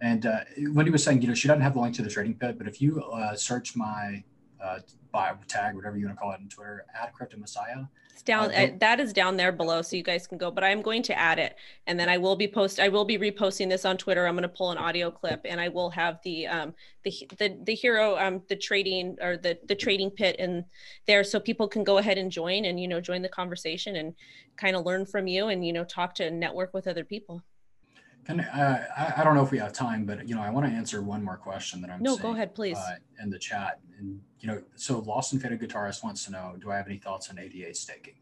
[0.02, 0.39] And uh,
[0.72, 2.68] wendy was saying you know she doesn't have the link to the trading pit but
[2.68, 4.24] if you uh, search my
[4.64, 4.80] uh,
[5.12, 7.86] bio tag whatever you want to call it on twitter at crypto messiah
[8.20, 8.53] it's down.
[8.53, 10.51] Uh, that is down there below, so you guys can go.
[10.51, 11.55] But I'm going to add it,
[11.88, 12.78] and then I will be post.
[12.78, 14.28] I will be reposting this on Twitter.
[14.28, 16.74] I'm going to pull an audio clip, and I will have the um
[17.05, 20.66] the the the hero um the trading or the the trading pit in
[21.07, 24.14] there, so people can go ahead and join and you know join the conversation and
[24.57, 27.41] kind of learn from you and you know talk to and network with other people.
[28.30, 30.67] Can uh, I, I don't know if we have time, but you know I want
[30.67, 32.03] to answer one more question that I'm.
[32.03, 32.77] No, go ahead, please.
[32.77, 36.55] Uh, in the chat, and you know, so Lost and Faded Guitarist wants to know,
[36.61, 38.13] do I have any thoughts on ADA staking?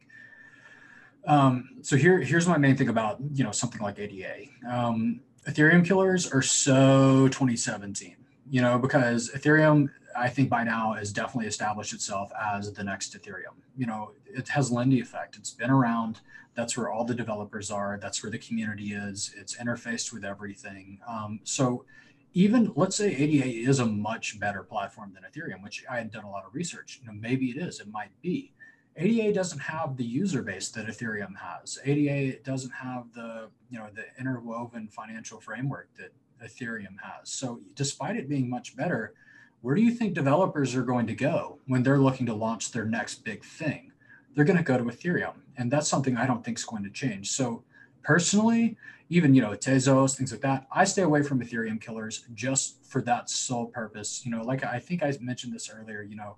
[1.25, 4.45] Um, so here, here's my main thing about you know something like ADA.
[4.69, 8.15] Um, Ethereum killers are so 2017,
[8.49, 13.13] you know, because Ethereum, I think by now has definitely established itself as the next
[13.13, 13.57] Ethereum.
[13.75, 15.35] You know, it has Lindy effect.
[15.35, 16.21] It's been around.
[16.57, 17.99] That's where all the developers are.
[18.01, 19.31] That's where the community is.
[19.37, 20.99] It's interfaced with everything.
[21.07, 21.85] Um, so
[22.33, 26.23] even let's say ADA is a much better platform than Ethereum, which I had done
[26.23, 26.99] a lot of research.
[26.99, 28.53] You know, maybe it is, it might be.
[28.95, 31.77] ADA doesn't have the user base that Ethereum has.
[31.85, 36.11] ADA doesn't have the, you know, the interwoven financial framework that
[36.43, 37.29] Ethereum has.
[37.29, 39.13] So despite it being much better,
[39.61, 42.85] where do you think developers are going to go when they're looking to launch their
[42.85, 43.91] next big thing?
[44.37, 45.33] They're going to go to Ethereum.
[45.57, 47.31] And that's something I don't think is going to change.
[47.31, 47.63] So
[48.03, 48.77] personally,
[49.09, 50.67] even you know Tezos, things like that.
[50.71, 54.23] I stay away from Ethereum killers just for that sole purpose.
[54.23, 56.03] You know, like I think I mentioned this earlier.
[56.03, 56.37] You know,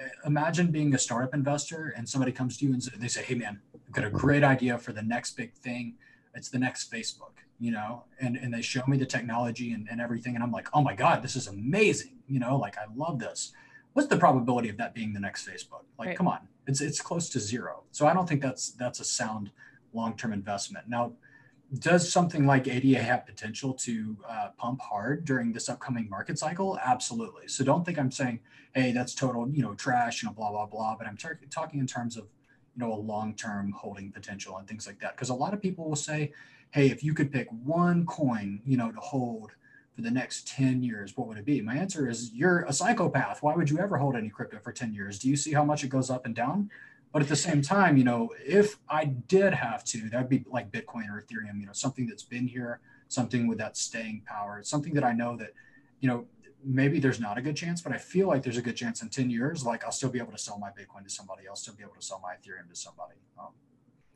[0.00, 3.34] eh, imagine being a startup investor and somebody comes to you and they say, "Hey,
[3.34, 5.96] man, I've got a great idea for the next big thing.
[6.34, 10.00] It's the next Facebook." You know, and and they show me the technology and, and
[10.00, 13.18] everything, and I'm like, "Oh my god, this is amazing!" You know, like I love
[13.18, 13.52] this.
[13.94, 15.84] What's the probability of that being the next Facebook?
[15.98, 16.16] Like, right.
[16.16, 17.84] come on, it's it's close to zero.
[17.92, 19.50] So I don't think that's that's a sound
[19.92, 20.88] long-term investment.
[20.88, 21.12] Now,
[21.78, 26.78] does something like ADA have potential to uh, pump hard during this upcoming market cycle?
[26.84, 27.48] Absolutely.
[27.48, 28.40] So don't think I'm saying,
[28.74, 30.96] hey, that's total, you know, trash, you know, blah blah blah.
[30.96, 32.24] But I'm tar- talking in terms of,
[32.76, 35.14] you know, a long-term holding potential and things like that.
[35.14, 36.32] Because a lot of people will say,
[36.72, 39.52] hey, if you could pick one coin, you know, to hold
[39.94, 41.60] for the next 10 years, what would it be?
[41.60, 43.42] My answer is you're a psychopath.
[43.42, 45.18] Why would you ever hold any crypto for 10 years?
[45.18, 46.70] Do you see how much it goes up and down?
[47.12, 50.72] But at the same time, you know, if I did have to, that'd be like
[50.72, 54.58] Bitcoin or Ethereum, you know, something that's been here, something with that staying power.
[54.58, 55.52] It's something that I know that,
[56.00, 56.26] you know,
[56.64, 59.10] maybe there's not a good chance, but I feel like there's a good chance in
[59.10, 61.74] 10 years, like I'll still be able to sell my Bitcoin to somebody, I'll still
[61.74, 63.14] be able to sell my Ethereum to somebody.
[63.38, 63.52] Um,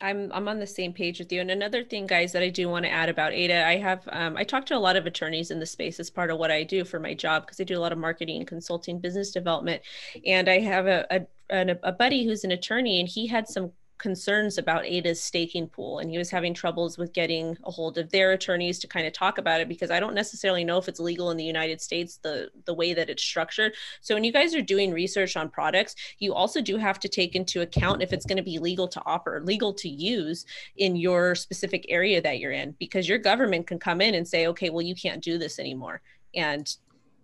[0.01, 1.41] I'm I'm on the same page with you.
[1.41, 4.37] And another thing, guys, that I do want to add about Ada, I have um,
[4.37, 6.63] I talk to a lot of attorneys in the space as part of what I
[6.63, 9.83] do for my job because I do a lot of marketing, consulting, business development,
[10.25, 11.07] and I have a,
[11.51, 15.99] a a buddy who's an attorney, and he had some concerns about Ada's staking pool
[15.99, 19.13] and he was having troubles with getting a hold of their attorneys to kind of
[19.13, 22.19] talk about it because I don't necessarily know if it's legal in the United States
[22.23, 23.75] the the way that it's structured.
[24.01, 27.35] So when you guys are doing research on products, you also do have to take
[27.35, 30.47] into account if it's going to be legal to offer, legal to use
[30.77, 34.47] in your specific area that you're in because your government can come in and say,
[34.47, 36.01] "Okay, well you can't do this anymore."
[36.35, 36.69] And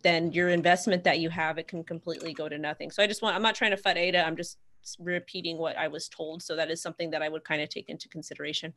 [0.02, 2.90] then your investment that you have it can completely go to nothing.
[2.90, 4.58] So I just want I'm not trying to fight Ada, I'm just
[4.98, 6.42] repeating what I was told.
[6.42, 8.72] So that is something that I would kind of take into consideration.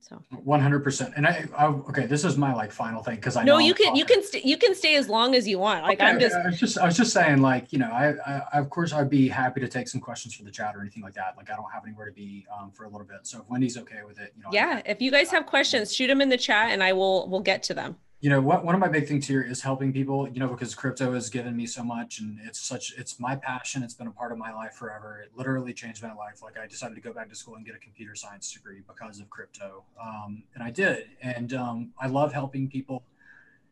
[0.00, 1.12] So 100%.
[1.16, 3.96] And I, I okay, this is my like final thing because I no, you can
[3.96, 5.82] you can st- you can stay as long as you want.
[5.82, 8.14] Like okay, I'm just I was just I was just saying like you know I,
[8.24, 11.02] I, of course I'd be happy to take some questions for the chat or anything
[11.02, 11.36] like that.
[11.36, 13.26] Like I don't have anywhere to be um, for a little bit.
[13.26, 14.50] So if Wendy's okay with it, you know.
[14.52, 17.40] Yeah, if you guys have questions, shoot them in the chat and I will we'll
[17.40, 20.26] get to them you know what one of my big things here is helping people
[20.28, 23.82] you know because crypto has given me so much and it's such it's my passion.
[23.82, 25.20] It's been a part of my life forever.
[25.22, 26.42] It literally changed my life.
[26.42, 29.20] Like i decided to go back to school and get a computer science degree because
[29.20, 29.84] of crypto.
[30.02, 31.08] Um, and i did.
[31.20, 33.02] And um, i love helping people.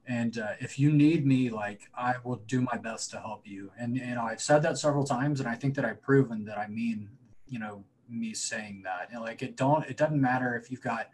[0.06, 3.70] And uh, if you need me like i will do my best to help you.
[3.78, 6.58] And you know i've said that several times and i think that i've proven that
[6.58, 7.08] i mean
[7.48, 9.08] you know me saying that.
[9.10, 11.08] And like it don't it doesn't matter if you've got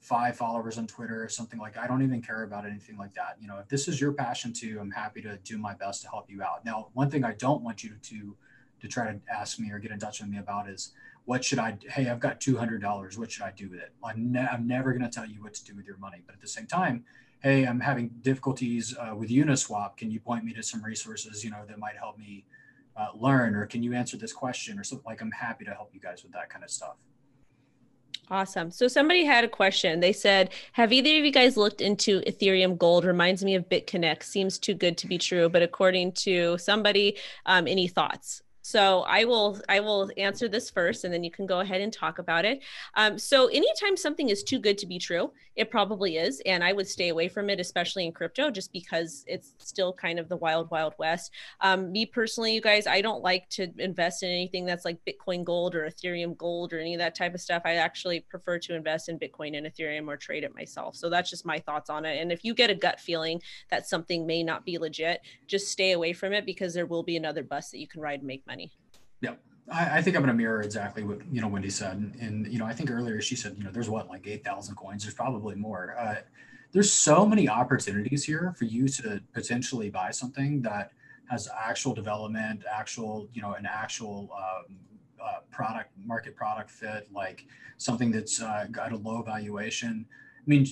[0.00, 3.36] five followers on Twitter or something like I don't even care about anything like that.
[3.40, 6.08] You know, if this is your passion too, I'm happy to do my best to
[6.08, 6.64] help you out.
[6.64, 8.36] Now, one thing I don't want you to
[8.80, 10.92] to try to ask me or get in touch with me about is
[11.24, 13.18] what should I hey, I've got $200.
[13.18, 13.92] What should I do with it?
[14.04, 16.34] I'm, ne- I'm never going to tell you what to do with your money, but
[16.34, 17.04] at the same time,
[17.40, 19.96] hey, I'm having difficulties uh, with Uniswap.
[19.96, 22.44] Can you point me to some resources, you know, that might help me
[22.96, 25.90] uh, learn or can you answer this question or something like I'm happy to help
[25.92, 26.96] you guys with that kind of stuff.
[28.30, 28.70] Awesome.
[28.70, 30.00] So somebody had a question.
[30.00, 33.04] They said, "Have either of you guys looked into Ethereum Gold?
[33.04, 34.22] Reminds me of BitConnect.
[34.22, 37.16] Seems too good to be true." But according to somebody,
[37.46, 38.42] um, any thoughts?
[38.68, 41.90] So I will I will answer this first, and then you can go ahead and
[41.90, 42.60] talk about it.
[42.96, 46.74] Um, so anytime something is too good to be true, it probably is, and I
[46.74, 50.36] would stay away from it, especially in crypto, just because it's still kind of the
[50.36, 51.32] wild wild west.
[51.62, 55.44] Um, me personally, you guys, I don't like to invest in anything that's like Bitcoin
[55.44, 57.62] Gold or Ethereum Gold or any of that type of stuff.
[57.64, 60.94] I actually prefer to invest in Bitcoin and Ethereum or trade it myself.
[60.94, 62.20] So that's just my thoughts on it.
[62.20, 63.40] And if you get a gut feeling
[63.70, 67.16] that something may not be legit, just stay away from it because there will be
[67.16, 68.57] another bus that you can ride and make money.
[69.20, 69.34] Yeah.
[69.70, 71.96] I, I think I'm going to mirror exactly what, you know, Wendy said.
[71.96, 74.74] And, and, you know, I think earlier she said, you know, there's what, like 8,000
[74.74, 75.96] coins, there's probably more.
[75.98, 76.16] Uh,
[76.72, 80.92] there's so many opportunities here for you to potentially buy something that
[81.30, 84.76] has actual development, actual, you know, an actual um,
[85.22, 87.44] uh, product, market product fit, like
[87.76, 90.06] something that's uh, got a low valuation.
[90.48, 90.66] I mean,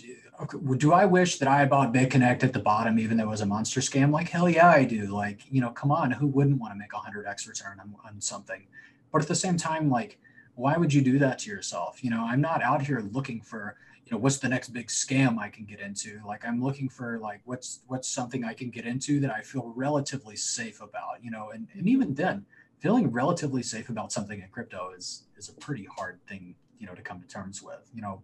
[0.79, 3.47] do I wish that I bought BitConnect at the bottom, even though it was a
[3.47, 4.11] monster scam?
[4.11, 5.09] Like, hell yeah, I do.
[5.09, 8.19] Like, you know, come on, who wouldn't want to make a 100x return on, on
[8.19, 8.67] something?
[9.13, 10.19] But at the same time, like,
[10.55, 12.03] why would you do that to yourself?
[12.03, 15.39] You know, I'm not out here looking for, you know, what's the next big scam
[15.39, 16.23] I can get into.
[16.27, 19.75] Like, I'm looking for like what's what's something I can get into that I feel
[19.77, 21.23] relatively safe about.
[21.23, 22.47] You know, and, and even then,
[22.79, 26.95] feeling relatively safe about something in crypto is is a pretty hard thing, you know,
[26.95, 27.91] to come to terms with.
[27.95, 28.23] You know,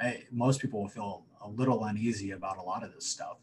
[0.00, 3.38] I, most people will feel a little uneasy about a lot of this stuff.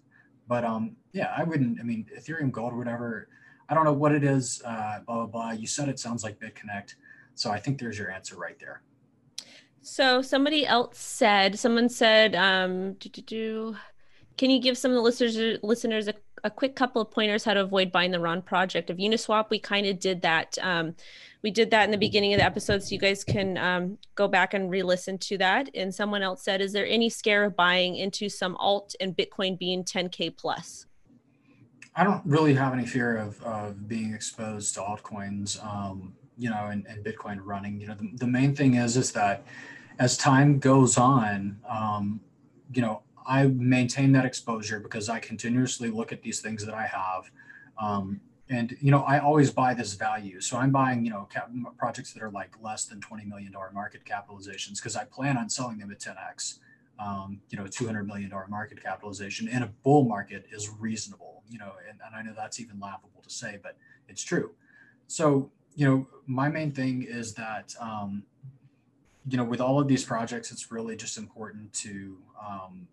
[0.48, 1.80] But um, yeah, I wouldn't.
[1.80, 3.30] I mean, Ethereum Gold whatever.
[3.70, 4.62] I don't know what it is.
[4.66, 5.52] Uh, blah blah blah.
[5.52, 6.96] You said it sounds like BitConnect,
[7.36, 8.82] so I think there's your answer right there.
[9.82, 11.58] So somebody else said.
[11.58, 17.02] Someone said, um, "Can you give some of the listeners listeners a, a quick couple
[17.02, 20.22] of pointers how to avoid buying the wrong project of Uniswap?" We kind of did
[20.22, 20.58] that.
[20.62, 20.96] Um,
[21.42, 24.28] we did that in the beginning of the episode, so you guys can um, go
[24.28, 25.70] back and re-listen to that.
[25.74, 29.58] And someone else said, "Is there any scare of buying into some alt and Bitcoin
[29.58, 30.86] being 10k plus?"
[31.96, 36.68] I don't really have any fear of, of being exposed to altcoins, um, you know,
[36.68, 37.82] and, and, Bitcoin running.
[37.82, 39.44] You know, the, the, main thing is is that
[40.00, 42.22] as time goes on, um,
[42.74, 46.88] you know, I maintain that exposure because I continuously look at these things that I
[46.88, 47.32] have.
[47.78, 51.50] Um, and you know i always buy this value so i'm buying you know cap-
[51.78, 55.50] projects that are like less than 20 million dollar market capitalizations because i plan on
[55.50, 56.60] selling them at 10x
[57.00, 61.58] um, you know 200 million dollar market capitalization in a bull market is reasonable you
[61.58, 64.52] know and, and i know that's even laughable to say but it's true
[65.08, 68.24] so you know my main thing is that um,
[69.28, 72.88] you know with all of these projects it's really just important to um,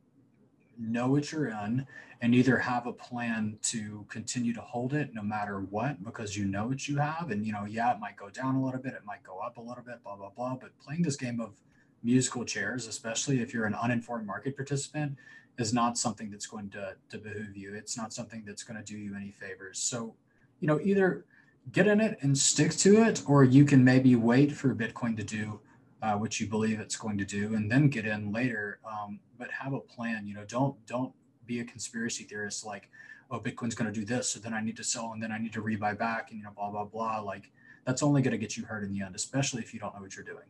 [0.78, 1.86] know what you're in
[2.20, 6.44] and either have a plan to continue to hold it no matter what because you
[6.44, 8.94] know what you have and you know yeah it might go down a little bit
[8.94, 10.56] it might go up a little bit blah blah blah.
[10.60, 11.54] But playing this game of
[12.02, 15.16] musical chairs especially if you're an uninformed market participant
[15.58, 17.74] is not something that's going to, to behoove you.
[17.74, 19.78] It's not something that's going to do you any favors.
[19.78, 20.14] So
[20.60, 21.24] you know either
[21.72, 25.24] get in it and stick to it or you can maybe wait for bitcoin to
[25.24, 25.60] do
[26.02, 28.78] uh, what you believe it's going to do, and then get in later.
[28.88, 30.26] Um, but have a plan.
[30.26, 31.12] You know, don't don't
[31.46, 32.88] be a conspiracy theorist like,
[33.30, 35.38] oh, Bitcoin's going to do this, so then I need to sell, and then I
[35.38, 37.20] need to rebuy back, and you know, blah blah blah.
[37.20, 37.50] Like
[37.84, 40.02] that's only going to get you hurt in the end, especially if you don't know
[40.02, 40.44] what you're doing.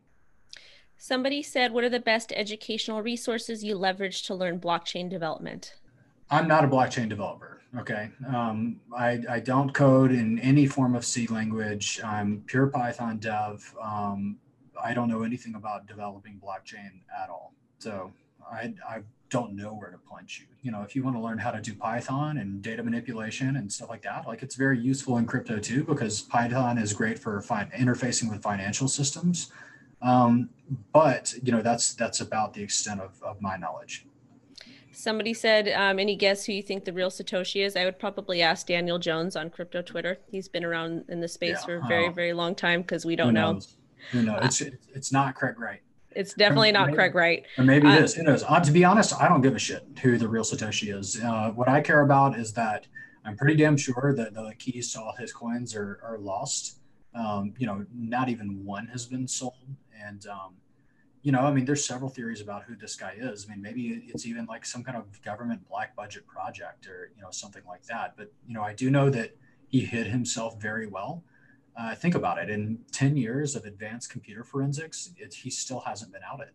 [0.97, 5.75] Somebody said, "What are the best educational resources you leverage to learn blockchain development?"
[6.31, 7.61] I'm not a blockchain developer.
[7.77, 8.09] Okay.
[8.27, 12.01] Um, I, I don't code in any form of C language.
[12.03, 13.75] I'm pure Python dev.
[13.81, 14.37] Um,
[14.83, 17.53] I don't know anything about developing blockchain at all.
[17.79, 18.11] So
[18.51, 20.45] I, I don't know where to point you.
[20.61, 23.71] You know, if you want to learn how to do Python and data manipulation and
[23.71, 27.41] stuff like that, like it's very useful in crypto too, because Python is great for
[27.41, 29.51] interfacing with financial systems.
[30.01, 30.49] Um,
[30.93, 34.05] but you know, that's that's about the extent of, of my knowledge.
[34.91, 37.77] Somebody said, um, any guess who you think the real Satoshi is?
[37.77, 40.17] I would probably ask Daniel Jones on crypto Twitter.
[40.29, 43.15] He's been around in the space yeah, for a very, very long time because we
[43.15, 43.61] don't know.
[44.11, 44.61] Who knows?
[44.61, 44.61] It's,
[44.93, 45.81] it's not Craig Wright.
[46.11, 47.45] It's definitely not maybe, Craig Wright.
[47.57, 48.15] Or maybe it uh, is.
[48.15, 48.43] Who knows?
[48.47, 51.21] Uh, to be honest, I don't give a shit who the real Satoshi is.
[51.21, 52.87] Uh, what I care about is that
[53.23, 56.79] I'm pretty damn sure that the keys to all his coins are, are lost.
[57.13, 59.75] Um, you know, not even one has been sold.
[60.03, 60.55] And, um,
[61.21, 63.45] you know, I mean, there's several theories about who this guy is.
[63.47, 67.21] I mean, maybe it's even like some kind of government black budget project or, you
[67.21, 68.15] know, something like that.
[68.17, 69.35] But, you know, I do know that
[69.67, 71.23] he hid himself very well.
[71.79, 72.49] Uh, think about it.
[72.49, 76.49] In 10 years of advanced computer forensics, it, he still hasn't been outed,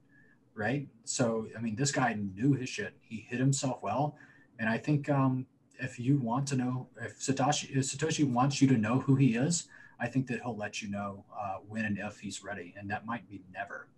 [0.55, 0.87] right?
[1.05, 2.93] So, I mean, this guy knew his shit.
[3.01, 4.19] He hid himself well.
[4.59, 5.47] And I think um,
[5.79, 9.35] if you want to know, if Satoshi, if Satoshi wants you to know who he
[9.35, 9.67] is,
[9.99, 12.75] I think that he'll let you know uh, when and if he's ready.
[12.77, 13.89] And that might be never.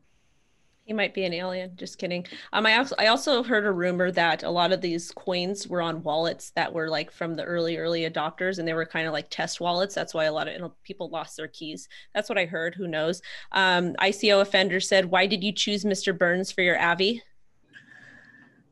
[0.87, 1.73] He might be an alien.
[1.75, 2.25] Just kidding.
[2.53, 5.83] Um, I also I also heard a rumor that a lot of these coins were
[5.83, 9.13] on wallets that were like from the early early adopters, and they were kind of
[9.13, 9.97] like test wallets.
[9.97, 11.89] That's why a lot of people lost their keys.
[12.15, 12.77] That's what I heard.
[12.77, 13.21] Who knows?
[13.51, 16.17] Um, ICO offender said, "Why did you choose Mr.
[16.17, 17.21] Burns for your Avi?"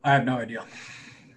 [0.04, 0.64] I have no idea.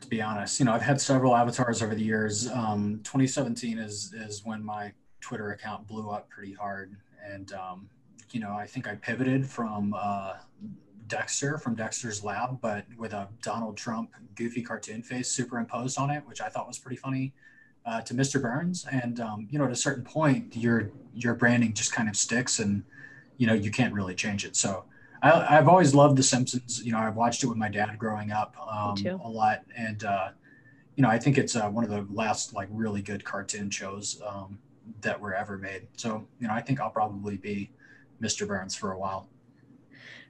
[0.02, 2.52] To be honest, you know, I've had several avatars over the years.
[2.52, 7.90] Um, 2017 is is when my Twitter account blew up pretty hard, and um,
[8.32, 10.34] you know, I think I pivoted from uh,
[11.08, 16.24] Dexter from Dexter's Lab, but with a Donald Trump goofy cartoon face superimposed on it,
[16.28, 17.34] which I thought was pretty funny.
[17.86, 18.42] Uh, to Mr.
[18.42, 22.18] Burns, and um, you know, at a certain point, your your branding just kind of
[22.18, 22.84] sticks, and
[23.38, 24.58] you know, you can't really change it.
[24.58, 24.84] So,
[25.22, 26.84] I, have always loved The Simpsons.
[26.84, 30.30] You know, I've watched it with my dad growing up um, a lot, and uh,
[30.98, 34.22] you know, I think it's uh, one of the last like really good cartoon shows
[34.28, 34.60] um,
[35.02, 35.88] that were ever made.
[35.96, 37.70] So, you know, I think I'll probably be
[38.22, 38.48] Mr.
[38.48, 39.30] Burns for a while.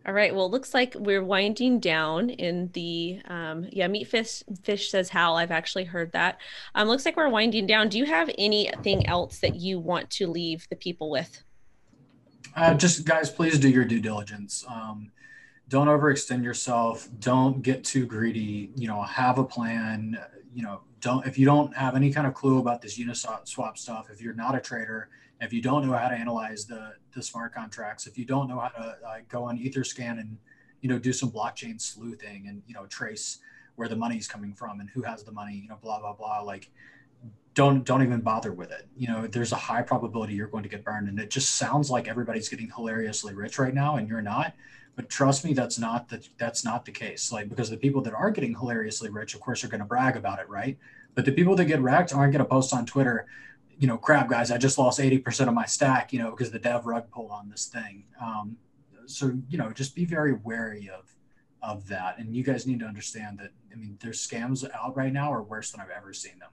[0.07, 0.33] All right.
[0.33, 3.89] Well, it looks like we're winding down in the um, yeah.
[3.89, 5.35] Meat fish fish says Hal.
[5.35, 6.39] I've actually heard that.
[6.75, 7.89] Um, looks like we're winding down.
[7.89, 11.43] Do you have anything else that you want to leave the people with?
[12.55, 14.63] Uh, just guys, please do your due diligence.
[14.69, 15.11] Um,
[15.67, 17.09] don't overextend yourself.
[17.19, 18.71] Don't get too greedy.
[18.75, 20.17] You know, have a plan.
[20.53, 24.07] You know, don't if you don't have any kind of clue about this Uniswap stuff.
[24.09, 25.09] If you're not a trader,
[25.41, 28.59] if you don't know how to analyze the, the smart contracts, if you don't know
[28.59, 28.97] how to
[29.27, 30.37] go on Etherscan and
[30.81, 33.39] you know do some blockchain sleuthing and you know trace
[33.75, 36.41] where the money's coming from and who has the money, you know, blah blah blah.
[36.41, 36.69] Like,
[37.53, 38.87] don't don't even bother with it.
[38.95, 41.89] You know, there's a high probability you're going to get burned, and it just sounds
[41.89, 44.53] like everybody's getting hilariously rich right now, and you're not.
[44.95, 47.31] But trust me, that's not the that's not the case.
[47.31, 50.15] Like because the people that are getting hilariously rich, of course, are going to brag
[50.15, 50.77] about it, right?
[51.15, 53.27] But the people that get wrecked aren't going to post on Twitter
[53.79, 56.59] you know, crap, guys, I just lost 80% of my stack, you know, because the
[56.59, 58.05] dev rug pulled on this thing.
[58.21, 58.57] Um,
[59.05, 61.15] so, you know, just be very wary of,
[61.61, 62.17] of that.
[62.17, 65.43] And you guys need to understand that, I mean, there's scams out right now are
[65.43, 66.49] worse than I've ever seen them.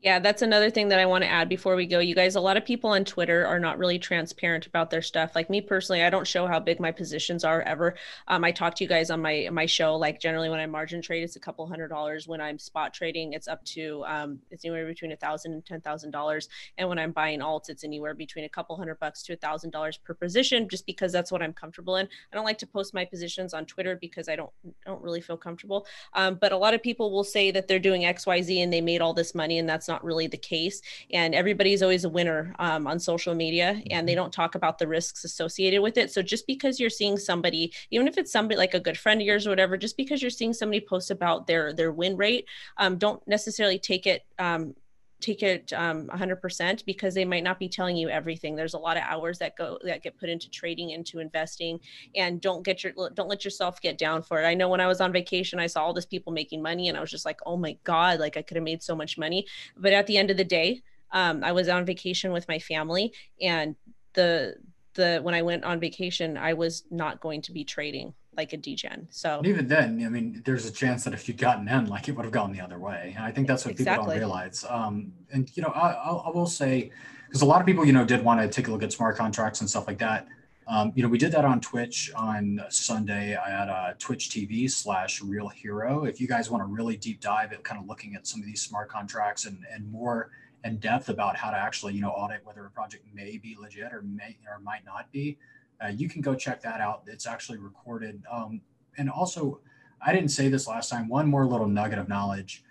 [0.00, 1.98] Yeah, that's another thing that I want to add before we go.
[1.98, 5.32] You guys, a lot of people on Twitter are not really transparent about their stuff.
[5.34, 7.96] Like me personally, I don't show how big my positions are ever.
[8.28, 9.96] Um, I talk to you guys on my my show.
[9.96, 12.28] Like generally, when I margin trade, it's a couple hundred dollars.
[12.28, 15.80] When I'm spot trading, it's up to um, it's anywhere between a thousand and ten
[15.80, 16.48] thousand dollars.
[16.76, 19.70] And when I'm buying alts, it's anywhere between a couple hundred bucks to a thousand
[19.70, 22.06] dollars per position, just because that's what I'm comfortable in.
[22.32, 24.50] I don't like to post my positions on Twitter because I don't
[24.86, 25.88] don't really feel comfortable.
[26.12, 28.72] Um, but a lot of people will say that they're doing X Y Z and
[28.72, 30.80] they made all this money, and that's not really the case.
[31.12, 34.22] And everybody's always a winner um, on social media, and they mm-hmm.
[34.22, 36.12] don't talk about the risks associated with it.
[36.12, 39.26] So just because you're seeing somebody, even if it's somebody like a good friend of
[39.26, 42.98] yours or whatever, just because you're seeing somebody post about their their win rate, um,
[42.98, 44.74] don't necessarily take it um,
[45.20, 48.54] take it um, 100% because they might not be telling you everything.
[48.54, 51.80] There's a lot of hours that go that get put into trading into investing
[52.14, 54.46] and don't get your don't let yourself get down for it.
[54.46, 56.96] I know when i was on vacation i saw all these people making money and
[56.96, 59.46] i was just like oh my god like i could have made so much money.
[59.76, 60.82] But at the end of the day
[61.12, 63.76] um, i was on vacation with my family and
[64.14, 64.54] the
[64.98, 68.56] the when i went on vacation i was not going to be trading like a
[68.56, 69.08] degen.
[69.10, 72.12] So even then, I mean, there's a chance that if you'd gotten in, like it
[72.12, 73.12] would have gone the other way.
[73.16, 73.96] And I think that's what exactly.
[73.96, 74.64] people don't realize.
[74.68, 76.92] Um, and you know, I, I will say,
[77.26, 79.16] because a lot of people, you know, did want to take a look at smart
[79.16, 80.28] contracts and stuff like that.
[80.68, 85.20] Um, you know, we did that on Twitch on Sunday at uh, Twitch TV slash
[85.20, 86.04] Real Hero.
[86.04, 88.46] If you guys want to really deep dive at kind of looking at some of
[88.46, 90.30] these smart contracts and and more
[90.64, 93.92] in depth about how to actually, you know, audit whether a project may be legit
[93.92, 95.38] or may or might not be,
[95.82, 97.02] uh, you can go check that out.
[97.06, 98.22] It's actually recorded.
[98.30, 98.60] Um,
[98.96, 99.60] and also,
[100.04, 101.08] I didn't say this last time.
[101.08, 102.64] One more little nugget of knowledge.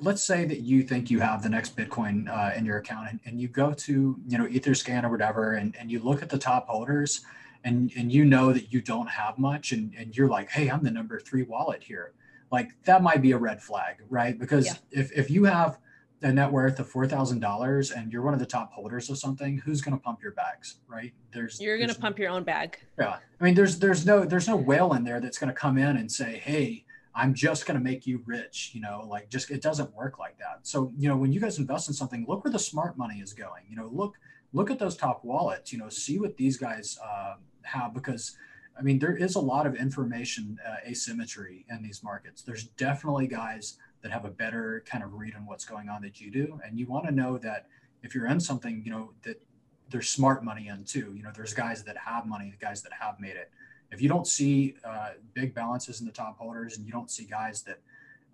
[0.00, 3.20] Let's say that you think you have the next Bitcoin uh, in your account and,
[3.24, 6.38] and you go to, you know, Etherscan or whatever, and, and you look at the
[6.38, 7.20] top holders
[7.62, 10.82] and, and you know that you don't have much and, and you're like, hey, I'm
[10.82, 12.12] the number three wallet here.
[12.50, 14.36] Like that might be a red flag, right?
[14.36, 14.74] Because yeah.
[14.90, 15.78] if, if you have–
[16.22, 19.18] a net worth of four thousand dollars and you're one of the top holders of
[19.18, 21.12] something, who's going to pump your bags, right?
[21.32, 22.78] There's you're going to pump your own bag.
[22.98, 25.78] Yeah, I mean, there's there's no there's no whale in there that's going to come
[25.78, 26.84] in and say, hey,
[27.14, 28.72] I'm just going to make you rich.
[28.74, 30.60] You know, like just it doesn't work like that.
[30.62, 33.32] So you know, when you guys invest in something, look where the smart money is
[33.32, 33.64] going.
[33.68, 34.16] You know, look
[34.52, 35.72] look at those top wallets.
[35.72, 38.36] You know, see what these guys uh, have because.
[38.78, 42.40] I mean, there is a lot of information uh, asymmetry in these markets.
[42.40, 46.20] There's definitely guys that have a better kind of read on what's going on that
[46.20, 46.58] you do.
[46.64, 47.66] And you want to know that
[48.02, 49.42] if you're in something, you know, that
[49.90, 51.12] there's smart money in too.
[51.16, 53.50] You know, there's guys that have money, the guys that have made it.
[53.90, 57.24] If you don't see uh, big balances in the top holders and you don't see
[57.24, 57.80] guys that,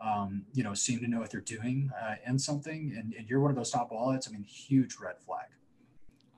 [0.00, 3.40] um, you know, seem to know what they're doing uh, in something and, and you're
[3.40, 5.46] one of those top wallets, I mean, huge red flag.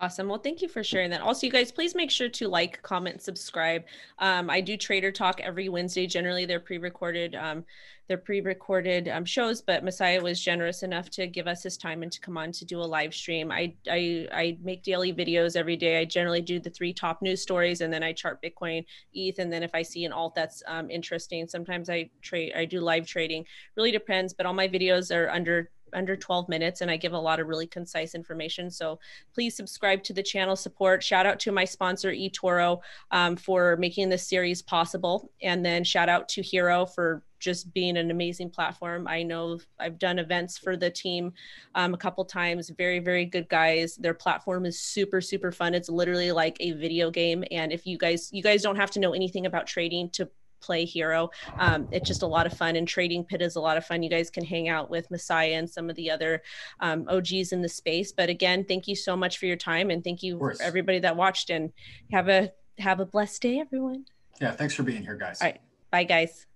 [0.00, 0.28] Awesome.
[0.28, 1.22] Well, thank you for sharing that.
[1.22, 3.82] Also, you guys, please make sure to like, comment, subscribe.
[4.20, 6.06] Um, I do Trader Talk every Wednesday.
[6.06, 7.34] Generally, they're pre-recorded.
[7.34, 7.64] Um,
[8.06, 12.12] they're pre-recorded um, shows, but Messiah was generous enough to give us his time and
[12.12, 13.50] to come on to do a live stream.
[13.50, 15.98] I, I I make daily videos every day.
[15.98, 19.52] I generally do the three top news stories, and then I chart Bitcoin, ETH, and
[19.52, 22.52] then if I see an alt that's um, interesting, sometimes I trade.
[22.56, 23.44] I do live trading.
[23.76, 27.18] Really depends, but all my videos are under under 12 minutes and I give a
[27.18, 28.70] lot of really concise information.
[28.70, 28.98] So
[29.34, 31.02] please subscribe to the channel support.
[31.02, 35.30] Shout out to my sponsor eToro um, for making this series possible.
[35.42, 39.06] And then shout out to Hero for just being an amazing platform.
[39.06, 41.32] I know I've done events for the team
[41.74, 42.70] um, a couple times.
[42.70, 43.96] Very, very good guys.
[43.96, 45.74] Their platform is super, super fun.
[45.74, 47.44] It's literally like a video game.
[47.50, 50.28] And if you guys, you guys don't have to know anything about trading to
[50.60, 51.30] play hero.
[51.58, 54.02] Um, it's just a lot of fun, and Trading Pit is a lot of fun.
[54.02, 56.42] You guys can hang out with Messiah and some of the other
[56.80, 58.12] um, OGs in the space.
[58.12, 61.16] But again, thank you so much for your time, and thank you for everybody that
[61.16, 61.50] watched.
[61.50, 61.72] And
[62.12, 64.04] have a have a blessed day, everyone.
[64.40, 65.40] Yeah, thanks for being here, guys.
[65.40, 65.60] All right,
[65.90, 66.46] bye, guys.